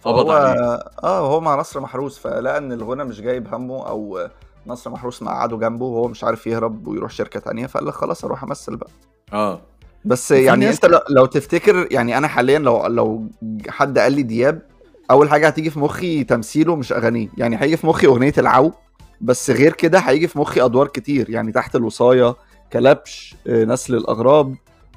فهو 0.00 0.30
عليه. 0.30 0.78
آه 1.04 1.20
هو 1.34 1.40
مع 1.40 1.56
نصر 1.60 1.80
محروس 1.80 2.18
فلقى 2.18 2.58
إن 2.58 2.72
الغنى 2.72 3.04
مش 3.04 3.20
جايب 3.20 3.54
همه 3.54 3.88
أو 3.88 4.28
نصر 4.66 4.90
محروس 4.90 5.22
مقعده 5.22 5.56
جنبه 5.56 5.84
وهو 5.84 6.08
مش 6.08 6.24
عارف 6.24 6.46
يهرب 6.46 6.86
ويروح 6.86 7.10
شركة 7.10 7.40
تانية 7.40 7.66
فقال 7.66 7.86
لك 7.86 7.94
خلاص 7.94 8.24
أروح 8.24 8.42
أمثل 8.42 8.76
بقى. 8.76 8.90
آه. 9.32 9.60
بس 10.04 10.30
يعني 10.30 10.70
أنت 10.70 10.86
لو, 10.86 11.00
لو 11.10 11.26
تفتكر 11.26 11.88
يعني 11.90 12.18
أنا 12.18 12.28
حاليا 12.28 12.58
لو 12.58 12.86
لو 12.86 13.26
حد 13.68 13.98
قال 13.98 14.12
لي 14.12 14.22
دياب 14.22 14.62
أول 15.10 15.30
حاجة 15.30 15.46
هتيجي 15.46 15.70
في 15.70 15.78
مخي 15.78 16.24
تمثيله 16.24 16.76
مش 16.76 16.92
أغانيه. 16.92 17.28
يعني 17.38 17.62
هيجي 17.62 17.76
في 17.76 17.86
مخي 17.86 18.06
أغنية 18.06 18.32
العو 18.38 18.72
بس 19.20 19.50
غير 19.50 19.72
كده 19.72 19.98
هيجي 19.98 20.28
في 20.28 20.38
مخي 20.38 20.60
أدوار 20.64 20.86
كتير. 20.88 21.30
يعني 21.30 21.52
تحت 21.52 21.76
الوصايه 21.76 22.34
كلبش 22.72 23.34
آه، 23.46 23.64
نسل 23.64 23.94
الأغراب 23.94 24.54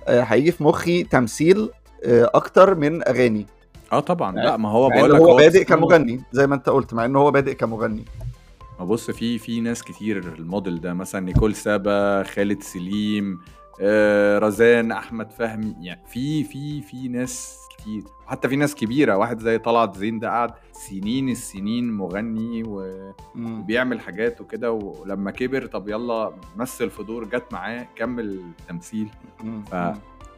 آه، 0.08 0.22
هيجي 0.22 0.52
في 0.52 0.64
مخي 0.64 1.04
تمثيل 1.04 1.70
آه، 2.06 2.32
أكتر 2.34 2.76
من 2.76 3.08
أغاني. 3.08 3.46
آه 3.98 4.00
طبعا. 4.00 4.32
مع- 4.32 4.44
لا 4.44 4.58
ما 4.58 4.70
هو 4.70 4.90
بقول 4.90 5.14
لك 5.14 5.22
هو 5.22 5.36
بادئ 5.36 5.64
كمغني 5.64 6.22
زي 6.32 6.48
ما 6.48 6.56
أنت 6.56 6.70
قلت 6.70 6.94
مع 6.94 7.06
إنه 7.06 7.20
هو 7.20 7.32
بادئ 7.32 7.54
كمغني. 7.54 8.06
ما 8.80 8.86
بص 8.86 9.12
في 9.12 9.38
في 9.38 9.62
ناس 9.62 9.84
كتير 9.84 10.18
الموديل 10.34 10.82
ده 10.82 10.94
مثلا 10.94 11.22
نيكول 11.22 11.56
سابا 11.56 12.24
خالد 12.24 12.64
سليم 12.64 13.40
آه 13.82 14.40
رزان 14.40 14.92
أحمد 14.92 15.32
فهمي 15.32 15.76
يعني 15.82 16.02
في 16.08 16.44
في 16.44 16.82
في 16.82 17.08
ناس 17.08 17.58
كتير. 17.78 18.04
حتى 18.28 18.50
في 18.50 18.56
ناس 18.56 18.76
كبيرة 18.76 19.16
واحد 19.18 19.40
زي 19.40 19.58
طلعت 19.58 19.98
زين 19.98 20.20
ده 20.20 20.30
قعد 20.30 20.52
سنين 20.72 21.30
السنين 21.30 21.92
مغني 21.94 22.64
و... 22.64 22.94
مم. 23.36 23.64
بيعمل 23.66 24.00
حاجات 24.00 24.42
وكده 24.42 24.72
ولما 24.72 25.32
كبر 25.32 25.66
طب 25.66 25.90
يلا 25.90 26.32
مثل 26.58 26.90
في 26.90 27.04
دور 27.04 27.26
جت 27.26 27.44
معاه 27.52 27.88
كمل 27.96 28.42
تمثيل. 28.70 29.08
ف- 29.72 29.76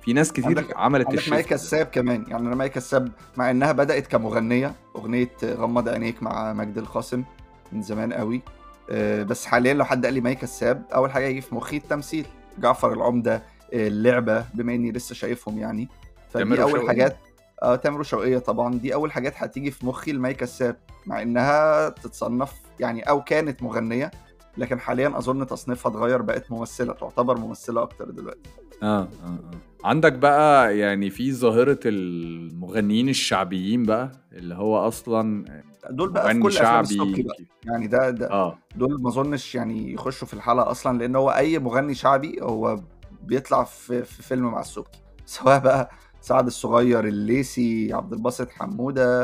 في 0.08 0.14
ناس 0.14 0.32
كتير 0.32 0.46
عندك- 0.46 0.78
عملت 0.78 1.08
عندك 1.08 1.30
ده. 1.30 1.42
كساب 1.42 1.86
كمان. 1.86 2.26
يعني 2.28 2.48
أنا 2.48 2.56
مي 2.56 2.70
كساب 2.70 3.12
مع 3.38 3.52
إنها 3.52 3.72
بدأت 3.72 4.08
كمغنية 4.08 4.76
أغنية 4.96 5.32
غمض 5.44 5.90
عينيك 5.90 6.24
مع 6.24 6.54
مجد 6.54 6.78
القاسم 6.78 7.24
من 7.72 7.82
زمان 7.82 8.14
قوي. 8.14 8.42
آه، 8.90 9.24
بس 9.24 9.46
حاليا 9.46 9.74
لو 9.74 9.86
حد 9.86 10.06
قال 10.06 10.14
لي 10.14 10.22
مي 10.22 10.36
كساب 10.36 10.84
أول 10.96 11.12
حاجة 11.12 11.26
يجي 11.26 11.42
في 11.42 11.56
مخي 11.56 11.78
التمثيل. 11.78 12.26
جعفر 12.60 12.94
العمدة 12.94 13.36
آه، 13.74 13.88
اللعبة 13.88 14.46
بما 14.54 14.76
إني 14.76 14.92
لسه 14.92 15.16
شايفهم 15.16 15.58
يعني. 15.60 15.88
فدي 16.30 16.44
أول 16.44 16.60
وشوقية. 16.72 16.88
حاجات 16.88 17.18
آه 17.64 17.76
تامر 17.76 18.00
وشوقية 18.00 18.38
طبعا. 18.38 18.74
دي 18.76 18.94
أول 18.94 19.12
حاجات 19.12 19.34
هتيجي 19.38 19.72
في 19.72 19.86
مخي 19.86 20.12
لمي 20.12 20.34
كساب 20.34 20.76
مع 21.06 21.22
إنها 21.22 21.90
تتصنف 21.90 22.54
يعني 22.80 23.02
أو 23.02 23.24
كانت 23.24 23.64
مغنية 23.64 24.12
لكن 24.58 24.80
حاليا 24.80 25.18
أظن 25.18 25.48
تصنيفها 25.48 25.92
اتغير 25.92 26.22
بقت 26.22 26.52
ممثلة 26.52 26.94
تعتبر 26.94 27.38
ممثلة 27.38 27.82
أكتر 27.84 28.10
دلوقتي. 28.12 28.50
آه 28.84 28.86
آه 28.86 29.08
آه. 29.26 29.52
عندك 29.84 30.14
بقى 30.14 30.78
يعني 30.78 31.10
في 31.10 31.32
ظاهرة 31.34 31.80
المغنيين 31.86 33.10
الشعبيين 33.10 33.84
بقى 33.84 34.12
اللي 34.34 34.56
هو 34.56 34.78
أصلا 34.88 35.46
دول 35.90 36.10
بقى 36.10 36.34
في 36.34 36.40
كل 36.40 36.52
شعبي 36.52 37.24
بقى. 37.24 37.36
يعني 37.66 37.88
ده 37.88 38.10
ده 38.10 38.32
آه. 38.32 38.58
دول 38.76 39.02
ما 39.02 39.10
أظنش 39.10 39.56
يعني 39.56 39.94
يخشوا 39.94 40.28
في 40.28 40.34
الحلقة 40.34 40.72
أصلا 40.72 40.98
لأن 40.98 41.16
هو 41.16 41.30
أي 41.30 41.60
مغني 41.60 41.94
شعبي 41.96 42.40
هو 42.42 42.80
بيطلع 43.24 43.64
في, 43.64 44.04
في 44.04 44.24
فيلم 44.24 44.52
مع 44.52 44.60
السبكي 44.60 45.00
سواء 45.26 45.60
بقى 45.60 45.92
سعد 46.22 46.46
الصغير 46.46 47.08
الليسي 47.08 47.94
عبد 47.94 48.14
الباسط 48.14 48.50
حمودة 48.50 49.22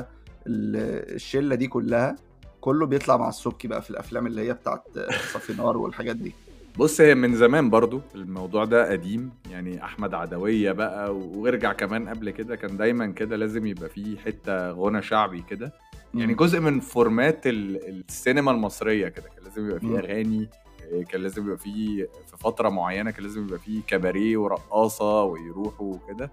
ال- 0.47 1.13
الشلة 1.15 1.55
دي 1.55 1.67
كلها 1.67 2.15
كله 2.61 2.85
بيطلع 2.85 3.17
مع 3.17 3.29
السبكي 3.29 3.67
بقى 3.67 3.81
في 3.81 3.89
الأفلام 3.89 4.27
اللي 4.27 4.47
هي 4.47 4.53
بتاعت 4.53 4.83
صافي 5.33 5.53
نار 5.53 5.77
والحاجات 5.77 6.15
دي. 6.15 6.33
بص 6.77 7.01
هي 7.01 7.15
من 7.15 7.36
زمان 7.36 7.69
برضو 7.69 8.01
الموضوع 8.15 8.65
ده 8.65 8.91
قديم 8.91 9.31
يعني 9.51 9.83
أحمد 9.83 10.13
عدوية 10.13 10.71
بقى 10.71 11.15
وارجع 11.15 11.73
كمان 11.73 12.09
قبل 12.09 12.29
كده 12.29 12.55
كان 12.55 12.77
دايما 12.77 13.07
كده 13.07 13.36
لازم 13.36 13.65
يبقى 13.65 13.89
فيه 13.89 14.17
حتة 14.17 14.71
غنى 14.71 15.01
شعبي 15.01 15.41
كده 15.49 15.73
يعني. 16.13 16.33
جزء 16.33 16.59
من 16.59 16.79
format 16.79 17.47
ال- 17.47 18.03
السينما 18.09 18.51
المصرية 18.51 19.07
كده 19.07 19.29
كان 19.36 19.43
لازم 19.43 19.65
يبقى. 19.67 19.79
فيه 19.79 19.99
أغاني 19.99 20.49
إيه، 20.91 21.05
كان 21.05 21.21
لازم 21.21 21.43
يبقى 21.45 21.57
فيه 21.57 22.03
في 22.31 22.38
فترة 22.38 22.69
معينة 22.69 23.12
كان 23.12 23.23
لازم 23.23 23.43
يبقى 23.45 23.59
فيه 23.59 23.81
كباريه 23.88 24.38
ورقاصة 24.38 25.23
ويروحوا 25.23 25.93
وكده. 25.93 26.31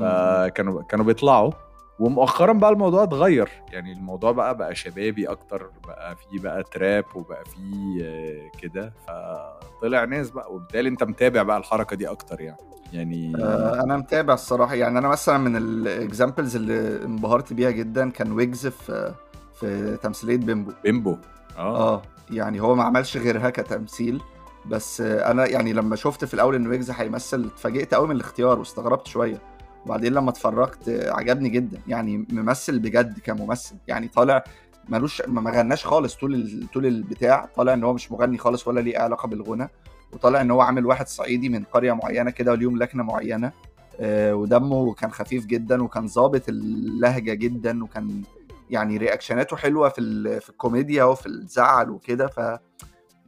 فكانوا 0.00 0.82
كانوا 0.82 1.04
بيطلعوا 1.04 1.52
ومؤخرا 2.00 2.52
بقى 2.52 2.70
الموضوع 2.70 3.02
اتغير. 3.02 3.48
يعني 3.72 3.92
الموضوع 3.92 4.32
بقى 4.32 4.56
بقى 4.56 4.74
شبابي 4.74 5.26
أكتر 5.26 5.70
بقى 5.86 6.16
فيه 6.16 6.40
بقى 6.40 6.62
trap 6.62 7.04
وبقى 7.14 7.44
فيه 7.44 8.04
آه، 8.04 8.50
كده. 8.62 8.92
فطلع 9.08 10.04
ناس 10.04 10.30
بقى 10.30 10.54
وبالتالي 10.54 10.88
أنت 10.88 11.04
متابع 11.04 11.42
بقى 11.42 11.58
الحركة 11.58 11.96
دي 11.96 12.08
أكتر 12.08 12.40
يعني. 12.40 12.58
يعني 12.92 13.32
آه، 13.36 13.82
أنا 13.84 13.96
متابع 13.96 14.34
الصراحة. 14.34 14.74
يعني 14.74 14.98
أنا 14.98 15.08
مثلا 15.08 15.38
من 15.38 15.56
ال 15.56 15.67
examples 15.67 16.56
اللي 16.56 17.04
انبهرت 17.04 17.52
بيها 17.52 17.70
جدا 17.70 18.10
كان 18.10 18.32
ويجز 18.32 18.66
في 18.66 19.14
في 19.54 19.96
تمثيلية 20.02 20.36
بيمبو 20.36 20.72
بيمبو 20.84 21.16
آه. 21.56 21.94
آه 21.94 22.02
يعني 22.30 22.60
هو 22.60 22.74
ما 22.74 22.84
عملش 22.84 23.16
غيرها 23.16 23.50
كتمثيل. 23.50 24.20
بس 24.66 25.00
أنا 25.00 25.46
يعني 25.46 25.72
لما 25.72 25.96
شفت 25.96 26.24
في 26.24 26.34
الأول 26.34 26.54
إن 26.54 26.66
ويجز 26.66 26.90
هيمثل 26.90 27.44
اتفاجئت 27.54 27.94
قوي 27.94 28.08
من 28.08 28.16
الاختيار 28.16 28.58
واستغربت 28.58 29.06
شوية. 29.06 29.49
وبعدين 29.86 30.12
لما 30.12 30.30
اتفرجت 30.30 30.88
عجبني 31.08 31.48
جدا. 31.48 31.78
يعني 31.88 32.26
ممثل 32.30 32.78
بجد 32.78 33.18
كممثل. 33.18 33.74
يعني 33.88 34.08
طالع 34.08 34.44
ملوش 34.88 35.22
ما 35.26 35.50
غناش 35.50 35.86
خالص 35.86 36.14
طول. 36.16 36.66
طول 36.74 36.86
البتاع. 36.86 37.48
طالع 37.56 37.74
إن 37.74 37.84
هو 37.84 37.92
مش 37.92 38.12
مغني 38.12 38.38
خالص 38.38 38.68
ولا 38.68 38.80
ليه 38.80 38.98
علاقة 38.98 39.28
بالغنى. 39.28 39.68
وطالع 40.12 40.40
إن 40.40 40.50
هو 40.50 40.60
عامل 40.60 40.86
واحد 40.86 41.08
صعيدي 41.08 41.48
من 41.48 41.64
قرية 41.64 41.92
معينة 41.92 42.30
كده 42.30 42.52
وليهم 42.52 42.78
لكنه 42.78 43.02
معينة. 43.02 43.52
آه، 44.00 44.34
ودمه 44.34 44.94
كان 44.94 45.10
خفيف 45.12 45.46
جدا 45.46 45.82
وكان 45.82 46.06
ظابط 46.06 46.48
اللهجة 46.48 47.34
جدا 47.34 47.84
وكان 47.84 48.22
يعني 48.70 48.96
رياكشناته 48.96 49.56
حلوة 49.56 49.88
في. 49.88 50.00
في 50.40 50.50
الكوميديا 50.50 51.04
وفي 51.04 51.26
الزعل 51.26 51.90
وكده. 51.90 52.26
ف 52.26 52.38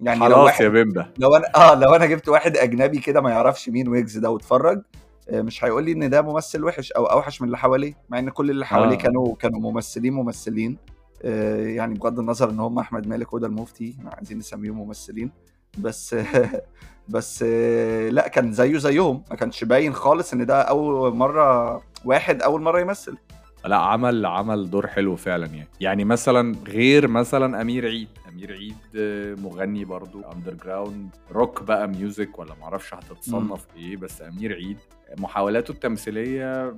يعني 0.00 0.18
لو 0.20 0.24
خلاص 0.34 0.44
واحد 0.44 0.64
يا 0.64 0.68
بيمبا. 0.68 1.12
لو 1.18 1.36
أنا 1.36 1.46
آه 1.56 1.74
لو 1.74 1.94
أنا 1.94 2.06
جبت 2.06 2.28
واحد 2.28 2.56
أجنبي 2.56 2.98
كده 2.98 3.20
ما 3.20 3.30
يعرفش 3.30 3.68
مين 3.68 3.88
ويجز 3.88 4.18
ده 4.18 4.30
واتفرج 4.30 4.82
مش 5.30 5.64
هيقول 5.64 5.84
لي 5.84 5.92
إن 5.92 6.10
ده 6.10 6.22
ممثل 6.22 6.64
وحش 6.64 6.92
أو 6.92 7.04
أوحش 7.06 7.40
من 7.42 7.46
اللي 7.46 7.58
حواليه 7.58 7.94
مع 8.08 8.18
إن 8.18 8.30
كل 8.30 8.50
اللي 8.50 8.66
حواليه 8.66 8.96
آه. 8.96 8.98
كانوا 8.98 9.36
كانوا 9.36 9.60
ممثلين 9.60 10.12
ممثلين. 10.12 10.78
آه، 11.24 11.66
يعني 11.66 11.94
بغض 11.94 12.18
النظر 12.18 12.50
إن 12.50 12.60
هم 12.60 12.78
أحمد 12.78 13.06
مالك 13.06 13.32
وده 13.32 13.46
المفتي 13.46 13.96
عايزين 14.06 14.38
نسميهم 14.38 14.76
ممثلين. 14.78 15.30
بس 15.78 16.16
بس 17.08 17.44
آه، 17.48 18.08
لأ 18.08 18.28
كان 18.28 18.52
زيه 18.52 18.78
زيهم. 18.78 19.22
ما 19.30 19.36
كانش 19.36 19.64
باين 19.64 19.94
خالص 19.94 20.32
إن 20.32 20.46
ده 20.46 20.62
أول 20.62 21.16
مرة 21.16 21.82
واحد 22.04 22.42
أول 22.42 22.62
مرة 22.62 22.80
يمثل. 22.80 23.16
لأ 23.64 23.76
عمل 23.76 24.26
عمل 24.26 24.70
دور 24.70 24.86
حلو 24.86 25.16
فعلا 25.16 25.46
يعني. 25.46 25.68
يعني 25.80 26.04
مثلا 26.04 26.56
غير 26.68 27.08
مثلا 27.08 27.60
أمير 27.60 27.86
عيد. 27.86 28.08
أمير 28.32 28.52
عيد 28.52 28.76
آه، 28.96 29.34
مغني 29.34 29.84
برضو 29.84 30.20
underground 30.32 31.08
rock 31.32 31.62
بقى 31.62 31.88
music 31.88 32.38
ولا 32.38 32.54
معرفش 32.60 32.94
هتتصنف 32.94 33.66
إيه 33.76 33.96
بس 33.96 34.22
أمير 34.22 34.52
عيد 34.54 34.78
محاولاته 35.18 35.72
التمثيلية 35.72 36.76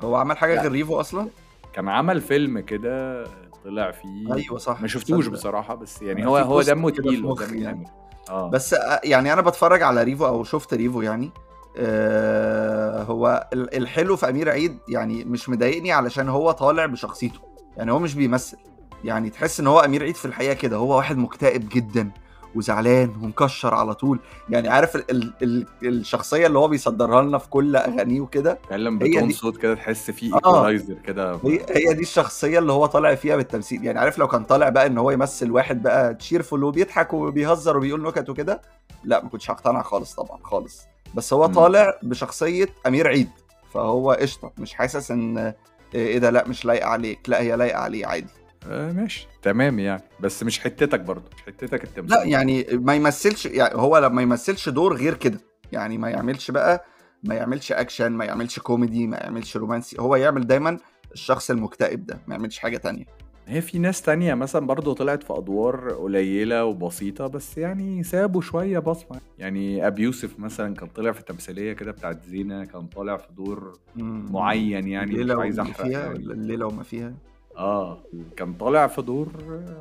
هو 0.00 0.16
عمل 0.16 0.36
حاجة. 0.36 0.62
غير 0.62 0.72
ريفو 0.72 1.00
أصلا 1.00 1.28
كان 1.72 1.88
عمل 1.88 2.20
فيلم 2.20 2.60
كده 2.60 3.24
طلع 3.64 3.90
فيه 3.90 4.34
أيوه 4.34 4.58
صح 4.58 4.80
ما 4.80 4.88
شفتوش. 4.88 5.26
بصراحة 5.26 5.74
بس 5.74 6.02
يعني 6.02 6.26
هو 6.26 6.36
هو 6.36 6.62
دمه 6.62 6.90
تقيل 6.90 7.24
يعني. 7.50 7.84
تقيل. 7.84 7.84
آه 8.30 8.50
بس 8.50 8.74
آه، 8.74 9.00
يعني 9.04 9.32
أنا 9.32 9.40
بتفرج 9.40 9.82
على 9.82 10.02
ريفو 10.02 10.26
أو 10.26 10.44
شفت 10.44 10.74
ريفو 10.74 11.02
يعني 11.02 11.30
آه، 11.76 13.02
هو 13.02 13.48
ال- 13.52 13.76
الحلو 13.76 14.16
في 14.16 14.28
أمير 14.28 14.50
عيد 14.50 14.78
يعني 14.88 15.24
مش 15.24 15.48
مضايقني 15.48 15.92
علشان 15.92 16.28
هو 16.28 16.50
طالع 16.50 16.86
بشخصيته 16.86 17.40
يعني 17.76 17.92
هو 17.92 17.98
مش 17.98 18.14
بيمثل 18.14 18.56
يعني 19.04 19.30
تحس 19.30 19.60
إن 19.60 19.66
هو 19.66 19.80
أمير 19.80 20.02
عيد 20.02 20.14
في 20.16 20.24
الحقيقة 20.24 20.54
كده 20.54 20.76
هو 20.76 20.96
واحد 20.96 21.16
مكتئب 21.18 21.68
جدا 21.68 22.10
وزعلان 22.54 23.08
ومكشر 23.22 23.74
على 23.74 23.94
طول. 23.94 24.18
يعني 24.48 24.68
عارف 24.68 24.96
ال 24.96 25.10
ال 25.10 25.32
ال 25.42 25.66
الشخصية 25.82 26.46
اللي 26.46 26.58
هو 26.58 26.68
بيصدرها 26.68 27.22
لنا 27.22 27.38
في 27.38 27.48
كل 27.48 27.76
أغانيه 27.76 28.20
وكده؟ 28.20 28.58
هي 28.70 28.90
ب 28.90 28.98
tone 28.98 29.30
صوت 29.30 29.56
كده 29.56 29.74
تحس 29.74 30.10
فيه 30.10 30.32
آه. 30.32 30.36
equalizer 30.36 30.94
كده. 30.94 31.34
هي 31.44 31.60
هي 31.70 31.94
دي 31.94 32.02
الشخصية 32.02 32.58
اللي 32.58 32.72
هو 32.72 32.86
طالع 32.86 33.14
فيها 33.14 33.36
بالتمثيل. 33.36 33.84
يعني 33.84 33.98
عارف 33.98 34.18
لو 34.18 34.28
كان 34.28 34.44
طالع 34.44 34.68
بقى 34.68 34.86
إن 34.86 34.98
هو 34.98 35.10
يمثل 35.10 35.50
واحد 35.50 35.82
بقى 35.82 36.14
cheerful 36.14 36.64
وبيضحك 36.64 37.12
وبيهزر 37.12 37.76
وبيقول 37.76 38.02
نكت 38.02 38.28
وكده 38.30 38.60
لا 39.04 39.22
ما 39.22 39.28
كنتش 39.28 39.50
هقتنع 39.50 39.82
خالص 39.82 40.14
طبعا 40.14 40.38
خالص. 40.42 40.82
بس 41.14 41.32
هو 41.32 41.48
مم. 41.48 41.54
طالع 41.54 41.98
بشخصية 42.02 42.68
أمير 42.86 43.08
عيد 43.08 43.28
فهو 43.74 44.12
قشطة 44.12 44.52
مش 44.58 44.74
حاسس 44.74 45.10
إن 45.10 45.38
آه، 45.38 45.54
إيه 45.94 46.18
ده 46.18 46.30
لا 46.30 46.48
مش 46.48 46.64
لايقة 46.64 46.88
عليك 46.88 47.18
لا 47.28 47.40
هي 47.40 47.56
لايقة 47.56 47.78
عليه 47.78 48.06
عادي. 48.06 48.39
آه 48.68 48.92
ماشي. 48.92 49.28
تمام 49.42 49.78
يعني. 49.78 50.02
بس 50.20 50.42
مش 50.42 50.60
حتتك 50.60 51.00
برضه 51.00 51.24
مش 51.36 51.42
حتتك 51.42 51.84
التمثيل. 51.84 52.16
لا 52.16 52.24
يعني 52.24 52.66
ما 52.72 52.94
يمثلش 52.94 53.46
يعني 53.46 53.74
هو 53.74 53.98
لما 53.98 54.22
يمثلش 54.22 54.68
دور 54.68 54.96
غير 54.96 55.14
كده. 55.14 55.40
يعني 55.72 55.98
ما 55.98 56.10
يعملش 56.10 56.50
بقى 56.50 56.84
ما 57.24 57.34
يعملش 57.34 57.72
أكشن 57.72 58.12
ما 58.12 58.24
يعملش 58.24 58.58
كوميدي 58.58 59.06
ما 59.06 59.16
يعملش 59.16 59.56
رومانسي. 59.56 59.96
هو 60.00 60.16
يعمل 60.16 60.46
دايما 60.46 60.78
الشخص 61.12 61.50
المكتئب 61.50 62.06
ده 62.06 62.20
ما 62.26 62.34
يعملش 62.34 62.58
حاجة 62.58 62.76
تانية. 62.76 63.04
هي 63.46 63.60
في 63.60 63.78
ناس 63.78 64.02
تانية 64.02 64.34
مثلا 64.34 64.66
برضه 64.66 64.94
طلعت 64.94 65.22
في 65.22 65.32
أدوار 65.32 65.90
قليلة 65.90 66.64
وبسيطة 66.64 67.26
بس 67.26 67.58
يعني 67.58 68.02
سابوا 68.02 68.40
شوية 68.40 68.78
بصمة. 68.78 69.20
يعني 69.38 69.86
أبي 69.86 70.02
يوسف 70.02 70.38
مثلا 70.38 70.74
كان 70.74 70.88
طلع 70.88 71.12
في 71.12 71.22
تمثيلية 71.22 71.72
كده 71.72 71.90
بتاعت 71.90 72.24
زينة 72.24 72.64
كان 72.64 72.86
طالع 72.86 73.16
في 73.16 73.26
دور. 73.32 73.78
معين 73.96 74.88
يعني 74.88 75.24
مش 75.24 75.30
عايز 75.30 75.58
أحرق 75.58 76.10
الليلة 76.10 76.66
وما 76.66 76.82
فيها. 76.82 77.14
آه 77.56 77.98
كان 78.36 78.54
طالع 78.54 78.86
في 78.86 79.02
دور 79.02 79.28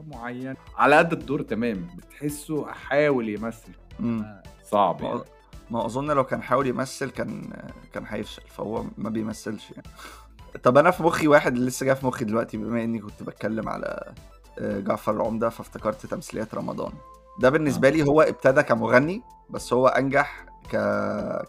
معين. 0.07 0.55
على 0.77 0.95
قد 0.97 1.13
الدور 1.13 1.41
تمام 1.41 1.87
بتحسه 1.97 2.65
حاول 2.65 3.29
يمثل. 3.29 3.71
مم. 3.99 4.41
صعب 4.63 5.01
ما 5.01 5.07
يعني. 5.07 5.21
ما 5.69 5.85
أظن 5.85 6.11
لو 6.11 6.23
كان 6.23 6.41
حاول 6.41 6.67
يمثل 6.67 7.09
كان 7.09 7.49
كان 7.93 8.03
هيفشل 8.07 8.41
فهو 8.47 8.83
ما 8.97 9.09
بيمثلش 9.09 9.71
يعني. 9.71 9.87
طب 10.63 10.77
أنا 10.77 10.91
في 10.91 11.03
مخي 11.03 11.27
واحد 11.27 11.55
اللي 11.55 11.67
لسه 11.67 11.85
جاي 11.85 11.95
في 11.95 12.05
مخي 12.07 12.25
دلوقتي 12.25 12.57
بما 12.57 12.83
إني 12.83 12.99
كنت 12.99 13.23
بتكلم 13.23 13.69
على 13.69 14.13
آه، 14.59 14.79
جعفر 14.79 15.11
العمدة 15.11 15.49
فافتكرت 15.49 16.05
تمثيليات 16.05 16.55
رمضان. 16.55 16.91
ده 17.39 17.49
بالنسبة 17.49 17.89
لي 17.89 18.03
هو 18.03 18.21
ابتدى 18.21 18.63
كمغني 18.63 19.21
بس 19.49 19.73
هو 19.73 19.87
أنجح 19.87 20.45
ك... 20.71 20.77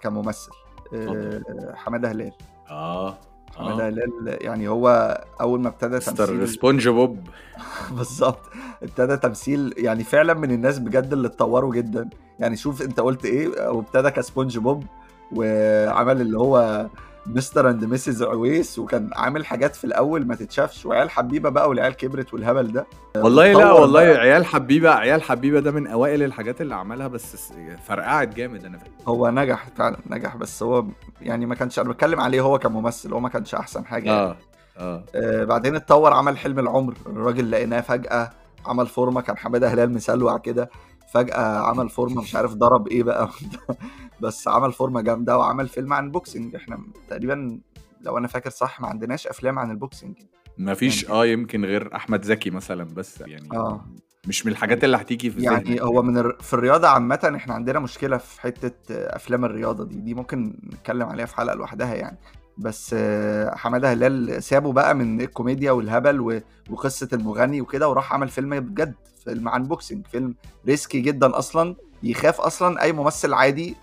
كممثل. 0.00 0.50
آه، 0.94 1.42
حمادة 1.74 2.10
هلال. 2.10 2.32
آه. 2.70 3.18
هلال 3.56 4.36
يعني 4.40 4.68
هو 4.68 5.18
أول 5.40 5.60
ما 5.60 5.68
ابتدى 5.68 5.98
تمثيل 5.98 6.48
سبونج 6.48 6.88
بوب. 6.88 7.18
بالظبط. 7.96 8.40
ابتدى 8.82 9.16
تمثيل 9.16 9.74
يعني 9.76 10.04
فعلا 10.04 10.34
من 10.34 10.50
الناس 10.50 10.78
بجد 10.78 11.12
اللي 11.12 11.28
اتطوروا 11.28 11.74
جدا. 11.74 12.10
يعني 12.38 12.56
شوف 12.56 12.82
أنت 12.82 13.00
قلت 13.00 13.24
إيه 13.24 13.68
وابتدى 13.70 14.10
كسبونج 14.10 14.58
بوب 14.58 14.84
وعمل 15.32 16.20
اللي 16.20 16.38
هو 16.38 16.86
Mr 17.26 17.70
and 17.70 17.84
Mrs 17.84 18.22
عويس 18.22 18.78
وكان 18.78 19.10
عامل 19.16 19.46
حاجات 19.46 19.76
في 19.76 19.84
الأول 19.84 20.26
ما 20.26 20.34
تتشافش 20.34 20.86
وعيال 20.86 21.10
حبيبة 21.10 21.48
بقى 21.50 21.68
والعيال 21.68 21.96
كبرت 21.96 22.34
والهبل 22.34 22.72
ده 22.72 22.86
والله 23.16 23.52
لا 23.52 23.72
والله 23.72 24.04
بقى. 24.12 24.18
عيال 24.20 24.44
حبيبة 24.46 24.90
عيال 24.90 25.22
حبيبة 25.22 25.60
ده 25.60 25.70
من 25.70 25.86
أوائل 25.86 26.22
الحاجات 26.22 26.60
اللي 26.60 26.74
عملها 26.74 27.08
بس 27.08 27.52
فرقعت 27.86 28.34
جامد 28.34 28.64
أنا 28.64 28.78
فاكر 28.78 28.90
هو 29.08 29.30
نجح 29.30 29.66
فعلا 29.76 29.96
نجح 30.10 30.36
بس 30.36 30.62
هو 30.62 30.84
يعني 31.22 31.46
ما 31.46 31.54
كانش 31.54 31.78
أنا 31.78 31.88
بتكلم 31.88 32.20
عليه 32.20 32.40
هو 32.40 32.58
كممثل 32.58 33.12
هو 33.12 33.20
ما 33.20 33.28
كانش 33.28 33.54
أحسن 33.54 33.84
حاجة 33.86 34.04
يعني. 34.06 34.20
آه 34.20 34.36
آه 34.78 35.04
آه 35.14 35.44
بعدين 35.44 35.76
اتطور 35.76 36.12
عمل 36.12 36.38
حلم 36.38 36.58
العمر 36.58 36.94
الراجل 37.06 37.50
لقيناه 37.50 37.80
فجأة 37.80 38.30
عمل 38.66 38.86
فورمة 38.86 39.20
كان 39.20 39.36
حمادة 39.36 39.68
هلال 39.68 39.92
مسلوع 39.92 40.38
كده 40.38 40.70
فجأة 41.14 41.58
عمل 41.58 41.88
فورمة 41.88 42.22
مش 42.22 42.36
عارف 42.36 42.54
ضرب 42.54 42.88
إيه 42.88 43.02
بقى 43.02 43.28
بس 44.22 44.48
عمل 44.48 44.72
فورمة 44.72 45.00
جامدة 45.00 45.38
وعمل 45.38 45.68
فيلم 45.68 45.92
عن 45.92 46.10
boxing 46.10 46.54
إحنا 46.54 46.78
تقريبا 47.08 47.60
لو 48.00 48.18
أنا 48.18 48.28
فاكر 48.28 48.50
صح 48.50 48.80
ما 48.80 48.88
عندناش 48.88 49.26
أفلام 49.26 49.58
عن 49.58 49.70
ال 49.70 49.77
boxing 49.77 50.14
مفيش 50.58 51.02
يعني- 51.02 51.14
آه 51.14 51.26
يمكن 51.26 51.64
غير 51.64 51.96
أحمد 51.96 52.24
زكي 52.24 52.50
مثلا 52.50 52.84
بس 52.84 53.20
يعني 53.20 53.48
آه. 53.52 53.84
مش 54.26 54.46
من 54.46 54.52
الحاجات 54.52 54.84
اللي 54.84 54.96
هتيجي 54.96 55.30
في 55.30 55.42
يعني 55.42 55.82
هو 55.82 56.02
من 56.02 56.18
الر... 56.18 56.36
في 56.40 56.54
الرياضة 56.54 56.88
عامة 56.88 57.32
إحنا 57.36 57.54
عندنا 57.54 57.78
مشكلة 57.78 58.16
في 58.16 58.40
حتة 58.40 58.72
آه، 58.94 59.16
أفلام 59.16 59.44
الرياضة 59.44 59.84
دي 59.84 60.00
دي 60.00 60.14
ممكن 60.14 60.54
نتكلم 60.66 61.06
عليها 61.08 61.26
في 61.26 61.36
حلقة 61.36 61.54
لوحدها 61.54 61.94
يعني. 61.94 62.18
بس 62.58 62.94
آه، 62.98 63.54
حمادة 63.56 63.92
هلال 63.92 64.42
سابه 64.42 64.72
بقى 64.72 64.94
من 64.94 65.20
الكوميديا 65.20 65.72
والهبل 65.72 66.20
و... 66.20 66.40
وقصة 66.70 67.08
المغني 67.12 67.60
وكده 67.60 67.88
وراح 67.88 68.12
عمل 68.12 68.28
فيلم 68.28 68.60
بجد 68.60 68.94
فيلم 69.24 69.48
عن 69.48 69.62
boxing 69.62 70.06
فيلم 70.06 70.34
risky 70.66 71.00
جدا 71.00 71.38
أصلا. 71.38 71.76
يخاف 72.02 72.40
أصلا 72.40 72.82
اي 72.82 72.92
ممثل 72.92 73.34
عادي. 73.34 73.76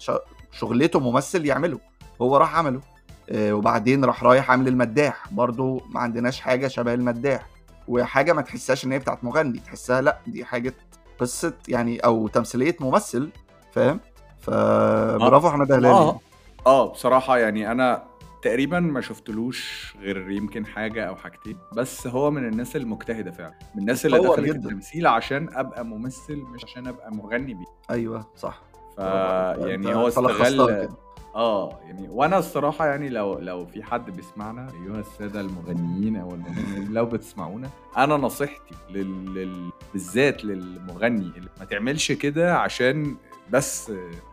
شغلته 0.51 0.99
ممثل 0.99 1.45
يعمله. 1.45 1.79
هو 2.21 2.37
راح 2.37 2.55
عمله. 2.55 2.81
آه، 3.29 3.53
وبعدين 3.53 4.05
راح 4.05 4.23
رايح 4.23 4.51
عامل 4.51 4.67
المداح. 4.67 5.33
برضو 5.33 5.81
ما 5.89 5.99
عندناش 5.99 6.39
حاجة 6.39 6.67
شبه 6.67 6.93
المداح. 6.93 7.45
وحاجة 7.87 8.33
ما 8.33 8.41
تحسهاش 8.41 8.85
إن 8.85 8.91
هي 8.91 8.99
بتاعت 8.99 9.23
مغني. 9.23 9.59
تحسها 9.59 10.01
لأ 10.01 10.17
دي 10.27 10.45
حاجة 10.45 10.73
قصة 11.19 11.53
يعني 11.67 11.99
أو 11.99 12.27
تمثيلية 12.27 12.75
ممثل 12.79 13.29
فاهم؟ 13.71 13.99
فبرافو 14.39 15.49
حماده 15.49 15.75
هلال 15.75 15.85
آه. 15.85 16.19
آه 16.67 16.91
بصراحة 16.91 17.37
يعني 17.37 17.71
أنا 17.71 18.03
تقريبا 18.41 18.79
ما 18.79 19.01
شفتلوش 19.01 19.93
غير 19.99 20.31
يمكن 20.31 20.65
حاجة 20.65 21.03
أو 21.03 21.15
حاجتين 21.15 21.57
بس 21.73 22.07
هو 22.07 22.31
من 22.31 22.47
الناس 22.47 22.75
المجتهدة 22.75 23.31
فعلا 23.31 23.53
من 23.75 23.81
الناس 23.81 24.05
اللي 24.05 24.19
دخلت 24.19 24.39
جدا. 24.39 24.55
التمثيل 24.55 25.07
عشان 25.07 25.49
أبقى 25.53 25.85
ممثل 25.85 26.35
مش 26.37 26.63
عشان 26.63 26.87
أبقى 26.87 27.11
مغني 27.11 27.53
بيه 27.53 27.65
أيوه 27.89 28.27
صح 28.35 28.61
ف. 28.97 28.99
يعني 28.99 29.95
هو 29.95 30.07
استغل. 30.07 30.89
آه 31.35 31.79
يعني 31.85 32.09
وأنا 32.09 32.37
الصراحة 32.37 32.85
يعني 32.87 33.09
لو 33.09 33.39
لو 33.39 33.65
في 33.65 33.83
حد 33.83 34.09
بيسمعنا 34.15 34.67
أيها 34.73 34.99
السادة 34.99 35.41
المغنيين 35.41 36.15
أو 36.15 36.33
المغنيين 36.33 36.93
لو 36.93 37.05
بتسمعونا 37.05 37.69
أنا 37.97 38.17
نصيحتي 38.17 38.75
لل... 38.89 39.33
لل... 39.33 39.71
بالذات 39.93 40.45
للمغني 40.45 41.31
اللي 41.37 41.49
ما 41.59 41.65
تعملش 41.65 42.11
كده 42.11 42.57
عشان 42.57 43.15
بس 43.51 43.91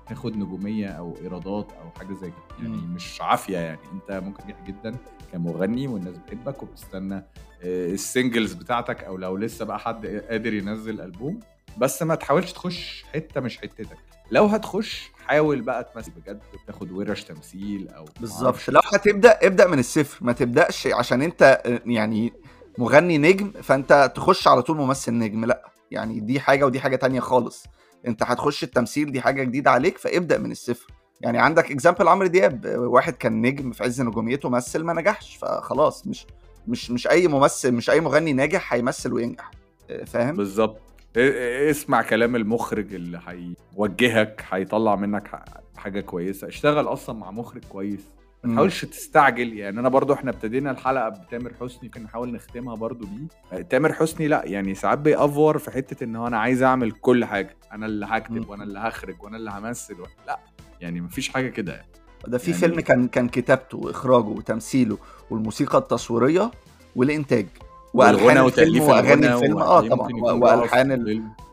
تاخد 0.08 0.36
نجومية 0.36 0.88
أو 0.88 1.16
إيرادات 1.22 1.72
أو 1.72 1.90
حاجة 1.98 2.12
زي 2.14 2.26
كده. 2.30 2.56
يعني 2.58 2.68
مم. 2.76 2.94
مش 2.94 3.20
عافية 3.20 3.58
يعني. 3.58 3.78
أنت 3.92 4.12
ممكن 4.24 4.42
تنجح 4.42 4.60
جدا 4.66 4.96
كمغني 5.32 5.88
والناس 5.88 6.14
بتحبك 6.18 6.62
وبتستنى 6.62 7.14
آه، 7.62 7.90
السنجلز 7.92 8.52
بتاعتك 8.52 9.04
أو 9.04 9.16
لو 9.16 9.36
لسه 9.36 9.64
بقى 9.64 9.78
حد 9.78 10.06
قادر 10.06 10.54
ينزل 10.54 11.00
ألبوم. 11.00 11.40
بس 11.78 12.02
ما 12.02 12.14
تحاولش 12.14 12.52
تخش 12.52 13.04
حتة 13.14 13.40
مش 13.40 13.58
حتتك. 13.58 13.96
لو 14.30 14.44
هتخش 14.46 15.10
حاول 15.26 15.60
بقى 15.60 15.84
تمثل 15.94 16.10
بجد 16.10 16.40
تاخد 16.66 16.92
ورش 16.92 17.24
تمثيل 17.24 17.88
أو 17.88 18.04
بالظبط. 18.20 18.68
لو 18.68 18.80
هتبدأ 18.92 19.38
ابدأ 19.42 19.66
من 19.66 19.78
الصفر. 19.78 20.24
ما 20.24 20.32
تبدأش 20.32 20.86
عشان 20.86 21.22
أنت 21.22 21.62
يعني 21.86 22.32
مغني 22.78 23.18
نجم 23.18 23.50
فأنت 23.62 24.12
تخش 24.14 24.48
على 24.48 24.62
طول 24.62 24.76
ممثل 24.76 25.12
نجم. 25.18 25.44
لأ 25.44 25.68
يعني 25.90 26.20
دي 26.20 26.40
حاجة 26.40 26.64
ودي 26.66 26.80
حاجة 26.80 26.96
تانية 26.96 27.20
خالص. 27.20 27.64
انت 28.06 28.22
هتخش 28.22 28.64
التمثيل 28.64 29.12
دي 29.12 29.20
حاجة 29.20 29.42
جديدة 29.42 29.70
عليك 29.70 29.98
فابدأ 29.98 30.38
من 30.38 30.50
الصفر. 30.50 30.86
يعني 31.20 31.38
عندك 31.38 31.70
اكزامبل 31.70 32.08
عمرو 32.08 32.26
دياب 32.26 32.64
واحد 32.78 33.12
كان 33.12 33.42
نجم 33.42 33.72
في 33.72 33.84
عز 33.84 34.00
نجوميته 34.00 34.48
مثل 34.48 34.82
ما 34.82 34.92
نجحش 34.92 35.36
فخلاص 35.36 36.06
مش 36.06 36.26
مش 36.68 36.90
مش 36.90 37.06
أي 37.08 37.28
ممثل 37.28 37.72
مش 37.72 37.90
أي 37.90 38.00
مغني 38.00 38.32
ناجح 38.32 38.72
هيمثل 38.74 39.12
وينجح. 39.12 39.50
فاهم؟ 40.06 40.36
بالظبط. 40.36 40.80
اسمع 41.16 42.02
كلام 42.02 42.36
المخرج 42.36 42.94
اللي 42.94 43.20
هيوجهك 43.26 44.44
هيطلع 44.50 44.96
منك 44.96 45.44
حاجة 45.76 46.00
كويسة. 46.00 46.48
اشتغل 46.48 46.88
أصلا 46.88 47.16
مع 47.18 47.30
مخرج 47.30 47.64
كويس. 47.64 48.00
ما. 48.46 48.54
تحاولش 48.54 48.84
تستعجل 48.84 49.52
يعني 49.52 49.80
أنا 49.80 49.88
برضو 49.88 50.12
إحنا 50.12 50.30
ابتدينا 50.30 50.70
الحلقة 50.70 51.08
بتامر 51.08 51.52
حسني 51.60 51.88
كنا 51.88 52.04
نحاول 52.04 52.32
نختمها 52.32 52.74
برضو 52.74 53.06
بيه 53.06 53.62
تامر 53.62 53.92
حسني 53.92 54.28
لأ 54.28 54.42
يعني 54.44 54.74
ساعات 54.74 54.98
بيأفور 54.98 55.58
في 55.58 55.70
حتة 55.70 56.04
إن 56.04 56.16
هو 56.16 56.26
أنا 56.26 56.38
عايز 56.38 56.62
أعمل 56.62 56.92
كل 56.92 57.24
حاجة 57.24 57.56
أنا 57.72 57.86
اللي 57.86 58.06
هكتب. 58.06 58.48
وأنا 58.48 58.64
اللي 58.64 58.78
هخرج 58.78 59.22
وأنا 59.22 59.36
اللي 59.36 59.50
همثل 59.50 60.00
و... 60.00 60.04
لأ 60.26 60.38
يعني 60.80 61.00
مفيش 61.00 61.28
حاجة 61.28 61.48
كده 61.48 61.72
يعني. 61.72 61.88
ده 62.26 62.38
في 62.38 62.50
يعني- 62.50 62.60
فيلم 62.60 62.80
كان 62.80 63.08
كان 63.08 63.28
كتابته 63.28 63.78
وإخراجه 63.78 64.24
وتمثيله 64.26 64.98
والموسيقى 65.30 65.78
التصويرية 65.78 66.50
والإنتاج 66.96 67.46
والغنى 67.94 68.40
وتأليف 68.40 68.82
وأغاني 68.82 69.34
الفيلم 69.34 69.58
آه 69.58 69.80
طبعا 69.88 70.08
وألحان. 70.14 70.92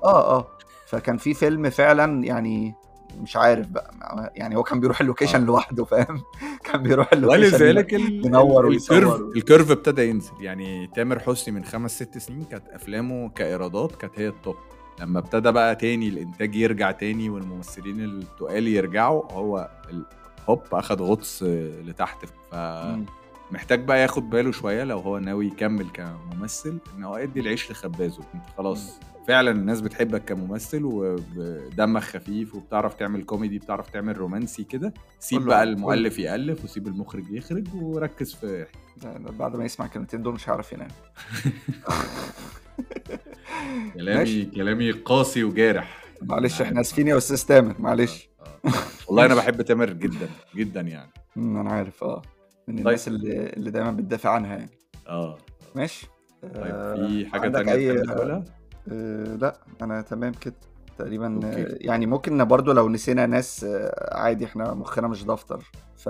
آه 0.03 0.37
آه 0.37 0.47
فكان 0.87 1.17
في 1.17 1.33
فيلم 1.33 1.69
فعلا 1.69 2.23
يعني 2.25 2.73
مش 3.21 3.35
عارف 3.37 3.67
بقى 3.67 3.93
يعني 4.35 4.55
هو 4.55 4.63
كان 4.63 4.79
بيروح 4.79 5.01
ال 5.01 5.06
location 5.06 5.41
آه. 5.41 5.45
لوحده 5.45 5.85
فاهم 5.85 6.21
كان 6.71 6.83
بيروح 6.83 7.13
ال 7.13 7.18
location 7.18 7.55
ولذلك 7.55 7.93
ينور 7.93 8.65
ويصور. 8.65 8.97
ال 8.97 9.01
curve 9.01 9.21
ال 9.35 9.41
curve 9.41 9.71
ابتدى 9.71 10.09
ينزل 10.09 10.31
يعني 10.39 10.87
تامر 10.87 11.19
حسني 11.19 11.53
من 11.53 11.63
خمس 11.63 11.95
ست 11.95 12.17
سنين 12.17 12.43
كانت 12.43 12.67
أفلامه 12.67 13.29
كإيرادات 13.29 13.95
كانت 13.95 14.19
هي 14.19 14.27
ال 14.27 14.34
top 14.34 14.55
لما 14.99 15.19
ابتدى 15.19 15.51
بقى 15.51 15.75
تاني 15.75 16.07
الإنتاج 16.07 16.55
يرجع 16.55 16.91
تاني 16.91 17.29
والممثلين 17.29 17.99
التقال 17.99 18.67
يرجعوا 18.67 19.31
هو 19.31 19.69
هوب 20.49 20.61
أخد 20.73 21.01
غطس 21.01 21.43
لتحت 21.85 22.25
مم. 22.53 23.05
فمحتاج 23.51 23.83
بقى 23.83 24.01
ياخد 24.01 24.29
باله 24.29 24.51
شوية 24.51 24.83
لو 24.83 24.99
هو 24.99 25.17
ناوي 25.17 25.47
يكمل 25.47 25.87
كممثل 25.89 26.77
إن 26.97 27.03
هو 27.03 27.15
ادي 27.15 27.39
العيش 27.39 27.71
لخبازه 27.71 28.23
أنت 28.35 28.43
خلاص 28.57 28.99
فعلا 29.27 29.51
الناس 29.51 29.81
بتحبك 29.81 30.25
كممثل 30.25 30.81
ودمك 30.83 32.01
خفيف 32.01 32.55
وبتعرف 32.55 32.93
تعمل 32.93 33.23
كوميدي 33.23 33.59
بتعرف 33.59 33.89
تعمل 33.89 34.17
رومانسي 34.17 34.63
كده 34.63 34.93
سيب 35.19 35.41
بقى. 35.41 35.63
المؤلف 35.63 36.19
يألف 36.19 36.63
وسيب 36.63 36.87
المخرج 36.87 37.23
يخرج 37.31 37.67
وركز 37.75 38.33
في 38.33 38.65
بعد 39.29 39.55
ما 39.55 39.65
يسمع 39.65 39.85
الكلمتين 39.85 40.21
دول 40.23 40.33
مش 40.33 40.49
هيعرف 40.49 40.73
ينام 40.73 40.87
كلامي 43.93 44.17
ماشي. 44.19 44.45
كلامي 44.45 44.91
قاسي 44.91 45.43
وجارح 45.43 46.03
معلش 46.21 46.61
إحنا. 46.61 46.81
آسفين 46.81 47.07
يا 47.07 47.17
أستاذ 47.17 47.45
تامر 47.45 47.75
معلش 47.79 48.29
آه. 48.41 48.67
آه. 48.67 48.71
والله 49.07 49.25
أنا 49.25 49.35
بحب 49.35 49.61
تامر 49.61 49.89
جدا 49.93 50.29
جدا 50.55 50.81
يعني 50.81 51.11
أنا 51.37 51.69
عارف 51.71 52.03
آه 52.03 52.21
من 52.71 52.79
الناس 52.79 53.07
اللي 53.07 53.47
اللي 53.49 53.71
دايما 53.71 53.91
بتدافع 53.91 54.29
عنها 54.29 54.55
يعني. 54.57 54.69
آه. 55.07 55.37
ماشي. 55.75 56.07
طيب 56.41 56.53
آه، 56.55 56.95
في 57.07 57.25
حاجة 57.25 57.41
عندك 57.45 57.65
تانية 57.65 57.93
أي- 57.93 58.05
تقولها؟ 58.07 58.43
آه، 58.91 59.35
لا 59.35 59.55
أنا 59.81 60.01
تمام 60.01 60.31
كده 60.33 60.53
تقريبا. 60.97 61.35
أوكي. 61.35 61.47
آه، 61.63 61.77
يعني 61.81 62.05
ممكن 62.05 62.45
برضو 62.45 62.71
لو 62.71 62.89
نسينا 62.89 63.25
ناس 63.25 63.63
آه، 63.63 64.17
عادي 64.17 64.45
إحنا 64.45 64.73
مخنا 64.73 65.07
مش 65.07 65.23
دفتر. 65.23 65.71
ف 65.97 66.09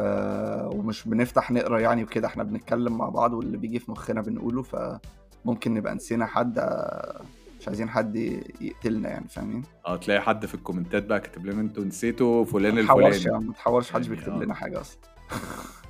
ومش 0.75 1.07
بنفتح 1.07 1.51
نقرأ 1.51 1.79
يعني 1.79 2.03
وكده 2.03 2.27
إحنا 2.27 2.43
بنتكلم 2.43 2.97
مع 2.97 3.09
بعض 3.09 3.33
واللي 3.33 3.57
بيجي 3.57 3.79
في 3.79 3.91
مخنا 3.91 4.21
بنقوله 4.21 4.61
فممكن 4.63 5.73
نبقى 5.73 5.95
نسينا 5.95 6.25
حد 6.25 6.59
آه، 6.59 7.21
مش 7.59 7.67
عايزين 7.67 7.89
حد 7.89 8.15
يقتلنا 8.61 9.09
يعني 9.09 9.27
فاهمين؟ 9.29 9.63
آه 9.85 9.95
تلاقي 9.97 10.21
حد 10.21 10.45
في 10.45 10.55
الكومنتات 10.55 11.05
بقى 11.05 11.19
كاتب 11.19 11.45
لنا 11.45 11.61
أنتوا 11.61 11.83
نسيتوا 11.83 12.45
فلان 12.45 12.75
ما 12.75 12.81
تحورش 12.81 13.05
الفلاني. 13.15 13.33
يعني 13.35 13.45
ما 13.47 13.53
تحورش 13.53 13.91
محدش 13.91 14.05
يعني 14.07 14.17
بيكتب 14.17 14.33
آه. 14.33 14.43
لنا 14.43 14.53
حاجة 14.53 14.81
أصلا. 14.81 14.99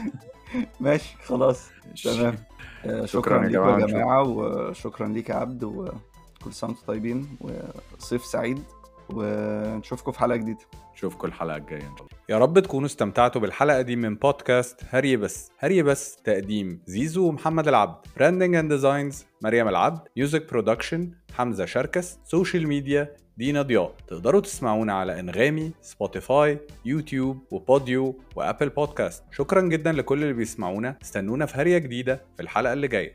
ماشي 0.80 1.16
خلاص 1.24 1.68
تمام. 2.04 2.34
آه، 2.84 3.06
شكراً 3.06 3.06
شكرا 3.06 3.36
يا 3.44 3.48
لكم 3.48 3.52
جماعة، 3.52 3.78
يا 3.80 3.86
جماعة 3.86 4.22
وشكرا 4.22 5.08
ليك 5.08 5.28
يا 5.30 5.34
عبد 5.34 5.64
وكل 5.64 6.52
سنة 6.52 6.70
وأنتم 6.70 6.84
طيبين 6.86 7.36
وصيف 7.98 8.24
سعيد 8.24 8.62
ونشوفكم 9.10 10.12
في 10.12 10.18
حلقة 10.18 10.36
جديدة. 10.36 10.58
نشوفكم 10.94 11.28
الحلقة 11.28 11.56
الجاية 11.56 11.76
إن 11.82 11.96
شاء 11.96 12.06
الله. 12.06 12.08
يا 12.28 12.38
رب 12.38 12.58
تكونوا 12.58 12.86
استمتعتوا 12.86 13.40
بالحلقة 13.40 13.80
دي 13.82 13.96
من 13.96 14.14
بودكاست 14.14 14.80
هري 14.90 15.16
بس. 15.16 15.50
هري 15.58 15.82
بس 15.82 16.16
تقديم. 16.16 16.82
زيزو 16.86 17.28
ومحمد 17.28 17.68
العبد. 17.68 18.06
branding 18.16 18.54
and 18.54 18.72
designs 18.72 19.24
مريم 19.42 19.68
العبد. 19.68 20.08
music 20.16 20.50
production 20.50 21.10
حمزة 21.34 21.64
شركس. 21.64 22.18
social 22.24 22.68
media 22.68 23.16
دينا 23.36 23.62
ضياء 23.62 23.94
تقدروا 24.08 24.40
تسمعونا 24.40 24.92
على 24.92 25.20
أنغامي 25.20 25.72
Spotify 25.80 26.58
يوتيوب 26.84 27.38
وبوديو 27.50 28.20
وأبل 28.36 28.68
بودكاست 28.68 29.24
شكرا 29.30 29.60
جدا 29.60 29.92
لكل 29.92 30.22
اللي 30.22 30.32
بيسمعونا. 30.32 30.96
استنونا 31.02 31.46
في 31.46 31.56
هرية 31.56 31.78
جديدة 31.78 32.20
في 32.36 32.42
الحلقة 32.42 32.72
اللي 32.72 32.88
جاية. 32.88 33.14